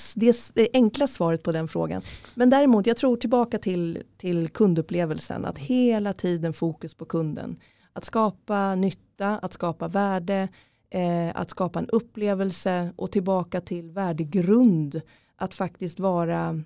[0.54, 2.02] det enkla svaret på den frågan.
[2.36, 7.56] Men däremot, jag tror tillbaka till, till kundupplevelsen, att hela tiden fokus på kunden.
[7.94, 10.48] Att skapa nytta, att skapa värde,
[10.90, 15.02] eh, att skapa en upplevelse och tillbaka till värdegrund.
[15.38, 16.64] Att faktiskt vara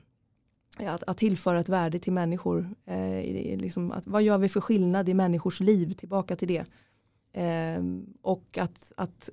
[0.87, 2.69] att, att tillföra ett värde till människor.
[2.85, 5.93] Eh, liksom att, vad gör vi för skillnad i människors liv?
[5.93, 6.65] Tillbaka till det.
[7.41, 7.83] Eh,
[8.21, 9.29] och att, att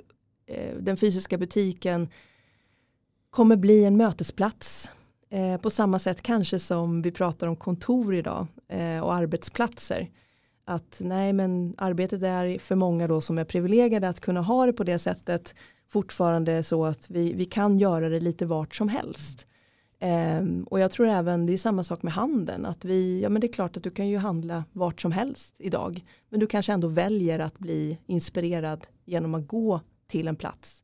[0.47, 2.09] eh, den fysiska butiken
[3.31, 4.91] kommer bli en mötesplats.
[5.31, 10.11] Eh, på samma sätt kanske som vi pratar om kontor idag eh, och arbetsplatser
[10.67, 14.73] att nej men arbetet är för många då som är privilegierade att kunna ha det
[14.73, 15.55] på det sättet
[15.89, 19.47] fortfarande så att vi, vi kan göra det lite vart som helst.
[20.01, 23.41] Um, och jag tror även det är samma sak med handeln att vi, ja men
[23.41, 26.73] det är klart att du kan ju handla vart som helst idag men du kanske
[26.73, 30.83] ändå väljer att bli inspirerad genom att gå till en plats.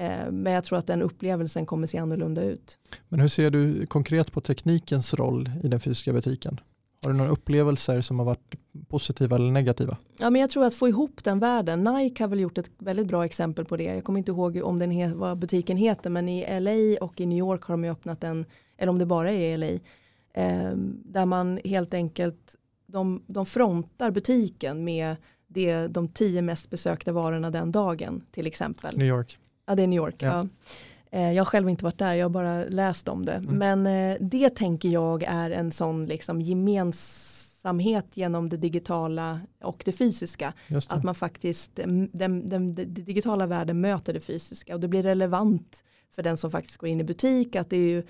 [0.00, 2.78] Uh, men jag tror att den upplevelsen kommer se annorlunda ut.
[3.08, 6.60] Men hur ser du konkret på teknikens roll i den fysiska butiken?
[7.02, 8.54] Har du några upplevelser som har varit
[8.88, 9.96] positiva eller negativa?
[10.18, 11.84] Ja, men jag tror att få ihop den världen.
[11.84, 13.84] Nike har väl gjort ett väldigt bra exempel på det.
[13.84, 17.38] Jag kommer inte ihåg om den vad butiken heter men i LA och i New
[17.38, 18.44] York har de öppnat en,
[18.78, 19.66] eller om det bara är i LA,
[20.42, 27.12] eh, där man helt enkelt de, de frontar butiken med det, de tio mest besökta
[27.12, 28.98] varorna den dagen till exempel.
[28.98, 29.38] New York.
[29.66, 30.16] Ja det är New York.
[30.18, 30.28] Ja.
[30.28, 30.46] ja.
[31.12, 33.32] Eh, jag har själv inte varit där, jag har bara läst om det.
[33.32, 33.54] Mm.
[33.54, 39.92] Men eh, det tänker jag är en sån liksom gemensamhet genom det digitala och det
[39.92, 40.52] fysiska.
[40.68, 40.86] Det.
[40.88, 45.02] Att man faktiskt, den, den, den, den, digitala världen möter det fysiska och det blir
[45.02, 45.84] relevant
[46.14, 47.56] för den som faktiskt går in i butik.
[47.56, 48.02] Att det är ju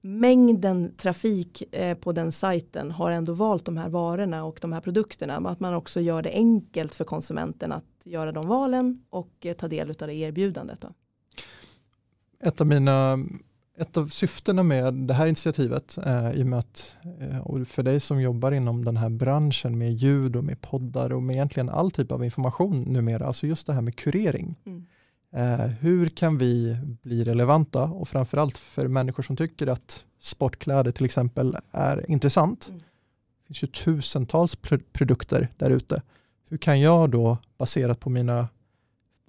[0.00, 4.80] mängden trafik eh, på den sajten har ändå valt de här varorna och de här
[4.80, 5.36] produkterna.
[5.36, 9.90] Att man också gör det enkelt för konsumenten att göra de valen och ta del
[9.90, 10.80] av det erbjudandet.
[10.80, 10.88] Då
[12.40, 13.18] ett av mina
[13.78, 17.82] ett av syftena med det här initiativet, eh, i och med att, eh, och för
[17.82, 21.68] dig som jobbar inom den här branschen med ljud och med poddar och med egentligen
[21.68, 24.54] all typ av information numera, alltså just det här med kurering.
[24.66, 24.86] Mm.
[25.32, 31.04] Eh, hur kan vi bli relevanta och framförallt för människor som tycker att sportkläder till
[31.04, 32.68] exempel är intressant.
[32.68, 32.80] Mm.
[32.80, 36.02] Det finns ju tusentals pr produkter där ute.
[36.48, 38.48] Hur kan jag då, baserat på mina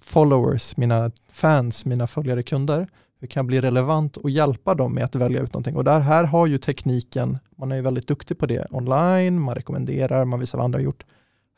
[0.02, 2.88] followers, mina fans, mina följare, kunder,
[3.20, 5.76] hur kan jag bli relevant och hjälpa dem med att välja ut någonting?
[5.76, 9.54] Och där här har ju tekniken, man är ju väldigt duktig på det online, man
[9.54, 11.04] rekommenderar, man visar vad andra har gjort.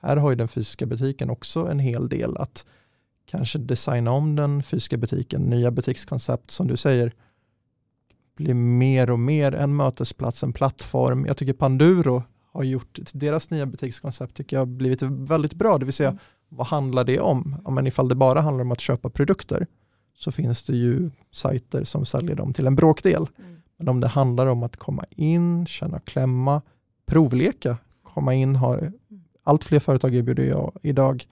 [0.03, 2.65] Här har ju den fysiska butiken också en hel del att
[3.27, 7.13] kanske designa om den fysiska butiken, nya butikskoncept som du säger,
[8.37, 11.27] blir mer och mer en mötesplats, en plattform.
[11.27, 12.23] Jag tycker Panduro
[12.53, 16.21] har gjort, deras nya butikskoncept tycker jag har blivit väldigt bra, det vill säga mm
[16.51, 17.57] vad handlar det om?
[17.65, 19.67] Ja, men ifall det bara handlar om att köpa produkter
[20.19, 23.27] så finns det ju sajter som säljer dem till en bråkdel.
[23.39, 23.63] Mm.
[23.77, 26.63] Men om det handlar om att komma in, känna klämma,
[27.07, 28.93] provleka, komma in, har
[29.45, 31.27] allt fler företag erbjuder jag idag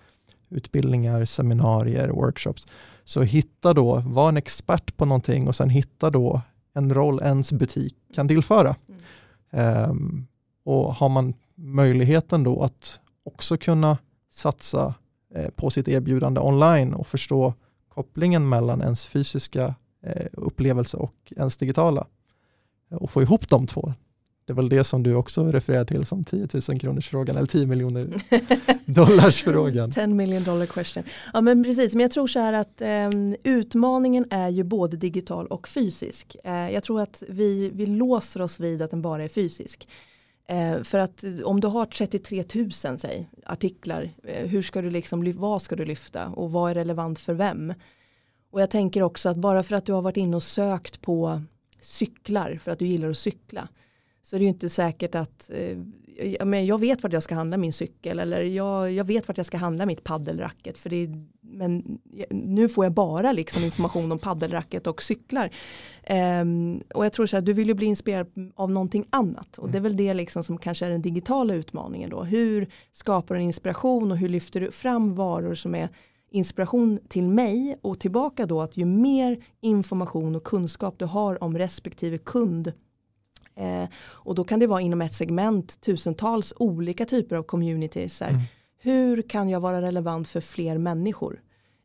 [0.49, 2.67] utbildningar, seminarier, workshops.
[3.05, 6.41] Så hitta då, var en expert på någonting och sen hitta då
[6.75, 8.77] en roll ens butik kan tillföra.
[9.51, 9.91] Mm.
[9.91, 10.27] Um,
[10.65, 13.99] och har man möjligheten då att också kunna
[14.31, 14.95] satsa
[15.57, 17.55] på sitt erbjudande online och förstå
[17.89, 22.07] kopplingen mellan ens fysiska eh, upplevelse och ens digitala.
[22.91, 23.95] och få ihop de två.
[24.49, 27.47] Det är väl det som du också refererar till som 10 000 kronors frågan eller
[27.47, 28.23] 10 miljoner
[28.87, 29.91] dollars frågan.
[29.91, 31.05] 10 million dollar question.
[31.33, 33.11] Ja men precis, men jag tror så här att eh,
[33.43, 36.37] utmaningen är ju både digital och fysisk.
[36.45, 39.89] Eh, jag tror att vi, vi låser oss vid att den bara är fysisk.
[40.51, 45.33] Eh, för att om du har 33 000 säg, artiklar, eh, hur ska du liksom,
[45.37, 47.75] vad ska du lyfta och vad är relevant för vem?
[48.51, 51.43] Och jag tänker också att bara för att du har varit inne och sökt på
[51.81, 53.69] cyklar för att du gillar att cykla
[54.23, 55.79] så är det ju inte säkert att eh,
[56.45, 59.47] men jag vet vart jag ska handla min cykel eller jag, jag vet vart jag
[59.47, 61.99] ska handla mitt paddelracket för det är, men
[62.31, 65.51] nu får jag bara liksom information om paddelracket och cyklar.
[66.41, 69.71] Um, och jag tror så här, du vill ju bli inspirerad av någonting annat och
[69.71, 72.23] det är väl det liksom som kanske är den digitala utmaningen då.
[72.23, 75.89] Hur skapar du inspiration och hur lyfter du fram varor som är
[76.31, 81.59] inspiration till mig och tillbaka då att ju mer information och kunskap du har om
[81.59, 82.73] respektive kund
[83.59, 88.23] eh, och då kan det vara inom ett segment tusentals olika typer av communities.
[88.23, 88.41] Mm.
[88.79, 91.43] Hur kan jag vara relevant för fler människor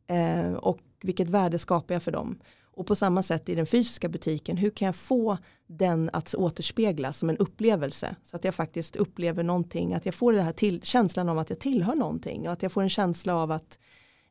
[0.07, 2.39] eh, och vilket värde skapar jag för dem.
[2.75, 7.13] Och på samma sätt i den fysiska butiken, hur kan jag få den att återspegla
[7.13, 8.15] som en upplevelse?
[8.23, 11.49] Så att jag faktiskt upplever någonting, att jag får den här till, känslan av att
[11.49, 13.79] jag tillhör någonting och att jag får en känsla av att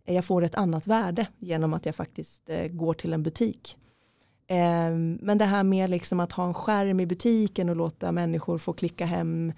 [0.04, 3.76] jag får ett annat värde genom att jag faktiskt eh, går till en butik.
[4.52, 8.58] Eh, men det här med liksom att ha en skärm i butiken och låta människor
[8.58, 9.52] få klicka hem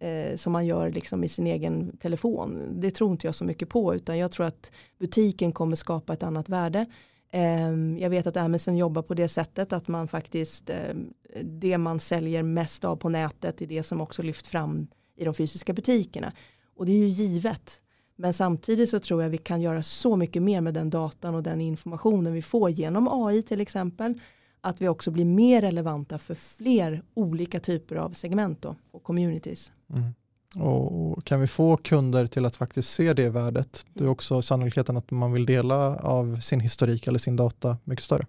[0.00, 2.80] eh, som man gör liksom i sin egen telefon.
[2.80, 6.22] Det tror inte jag så mycket på utan jag tror att butiken kommer skapa ett
[6.22, 6.86] annat värde.
[7.32, 12.00] Ehm, jag vet att Amazon jobbar på det sättet att man faktiskt ehm, det man
[12.00, 14.86] säljer mest av på nätet är det som också lyft fram
[15.16, 16.32] i de fysiska butikerna.
[16.76, 17.82] Och det är ju givet.
[18.16, 21.42] Men samtidigt så tror jag vi kan göra så mycket mer med den datan och
[21.42, 24.14] den informationen vi får genom AI till exempel.
[24.60, 29.72] Att vi också blir mer relevanta för fler olika typer av segment då, och communities.
[29.94, 30.14] Mm.
[30.56, 34.96] Och kan vi få kunder till att faktiskt se det värdet, då är också sannolikheten
[34.96, 38.26] att man vill dela av sin historik eller sin data mycket större.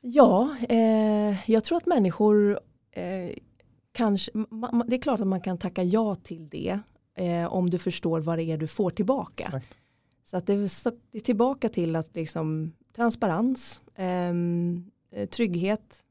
[0.00, 2.60] Ja, eh, jag tror att människor
[2.92, 3.30] eh,
[3.92, 4.30] kanske,
[4.86, 6.80] det är klart att man kan tacka ja till det
[7.14, 9.44] eh, om du förstår vad det är du får tillbaka.
[9.44, 9.76] Exakt.
[10.30, 16.02] Så att det är tillbaka till att liksom transparens, ehm, eh, trygghet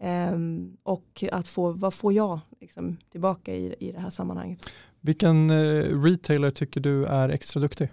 [0.00, 0.38] eh,
[0.82, 4.70] och att få, vad får jag liksom, tillbaka i, i det här sammanhanget.
[5.00, 7.88] Vilken eh, retailer tycker du är extra duktig?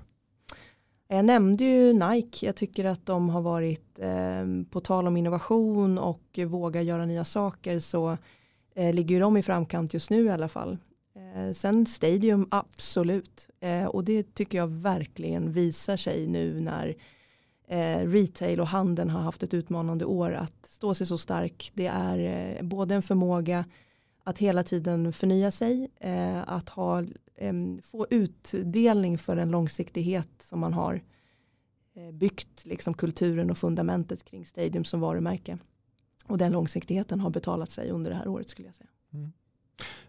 [1.08, 5.98] Jag nämnde ju Nike, jag tycker att de har varit eh, på tal om innovation
[5.98, 8.18] och våga göra nya saker så
[8.76, 10.78] eh, ligger de i framkant just nu i alla fall.
[11.54, 13.50] Sen Stadium, absolut.
[13.90, 16.96] Och det tycker jag verkligen visar sig nu när
[17.68, 21.72] eh, retail och handeln har haft ett utmanande år att stå sig så stark.
[21.74, 23.66] Det är eh, både en förmåga
[24.24, 27.04] att hela tiden förnya sig, eh, att ha,
[27.84, 31.04] få utdelning för en långsiktighet som man har
[31.96, 35.58] eh, byggt liksom kulturen och fundamentet kring Stadium som varumärke.
[36.28, 38.90] Och den långsiktigheten har betalat sig under det här året skulle jag säga.
[39.14, 39.32] Mm.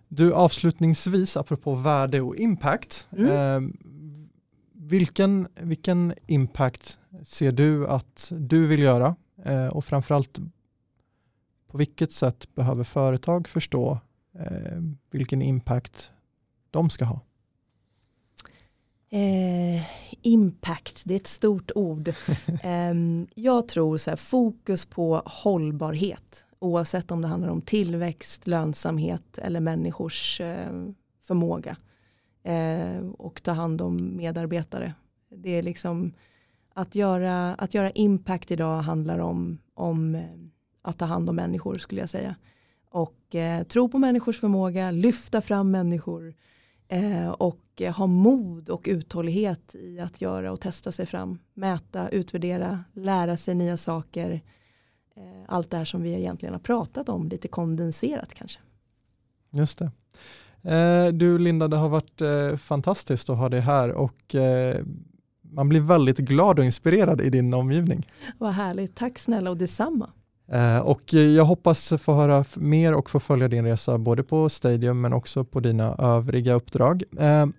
[0.09, 3.30] Du avslutningsvis, apropå värde och impact, mm.
[3.30, 3.70] eh,
[4.72, 10.38] vilken, vilken impact ser du att du vill göra eh, och framförallt
[11.66, 13.98] på vilket sätt behöver företag förstå
[14.38, 14.78] eh,
[15.10, 16.10] vilken impact
[16.70, 17.20] de ska ha?
[19.10, 19.82] Eh,
[20.22, 22.08] impact, det är ett stort ord.
[22.62, 22.94] eh,
[23.34, 29.60] jag tror så här, fokus på hållbarhet oavsett om det handlar om tillväxt, lönsamhet eller
[29.60, 30.88] människors eh,
[31.22, 31.76] förmåga
[32.42, 34.94] eh, och ta hand om medarbetare.
[35.36, 36.12] Det är liksom
[36.76, 40.22] att göra, att göra impact idag handlar om, om eh,
[40.82, 42.34] att ta hand om människor skulle jag säga.
[42.90, 46.34] Och eh, tro på människors förmåga, lyfta fram människor
[46.88, 51.38] eh, och eh, ha mod och uthållighet i att göra och testa sig fram.
[51.54, 54.42] Mäta, utvärdera, lära sig nya saker
[55.16, 58.60] Eh, allt det här som vi egentligen har pratat om lite kondenserat kanske.
[59.50, 59.90] Just det.
[60.72, 64.84] Eh, du Linda, det har varit eh, fantastiskt att ha dig här och eh,
[65.51, 68.07] man blir väldigt glad och inspirerad i din omgivning.
[68.38, 70.11] Vad härligt, tack snälla och detsamma.
[70.82, 75.12] Och jag hoppas få höra mer och få följa din resa både på Stadium men
[75.12, 77.03] också på dina övriga uppdrag.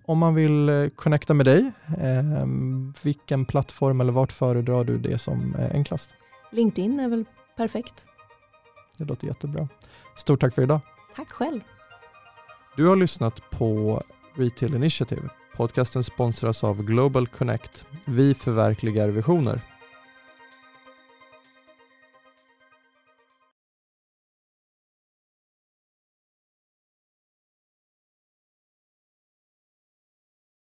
[0.06, 1.72] Om man vill connecta med dig,
[3.04, 6.10] vilken plattform eller vart föredrar du det som enklast?
[6.52, 7.26] LinkedIn är väl
[7.58, 8.06] Perfekt.
[8.98, 9.68] Det låter jättebra.
[10.16, 10.80] Stort tack för idag.
[11.16, 11.60] Tack själv.
[12.76, 14.02] Du har lyssnat på
[14.36, 15.30] Retail Initiative.
[15.58, 17.86] Podcasten sponsras av Global Connect.
[18.06, 19.77] Vi förverkligar visioner.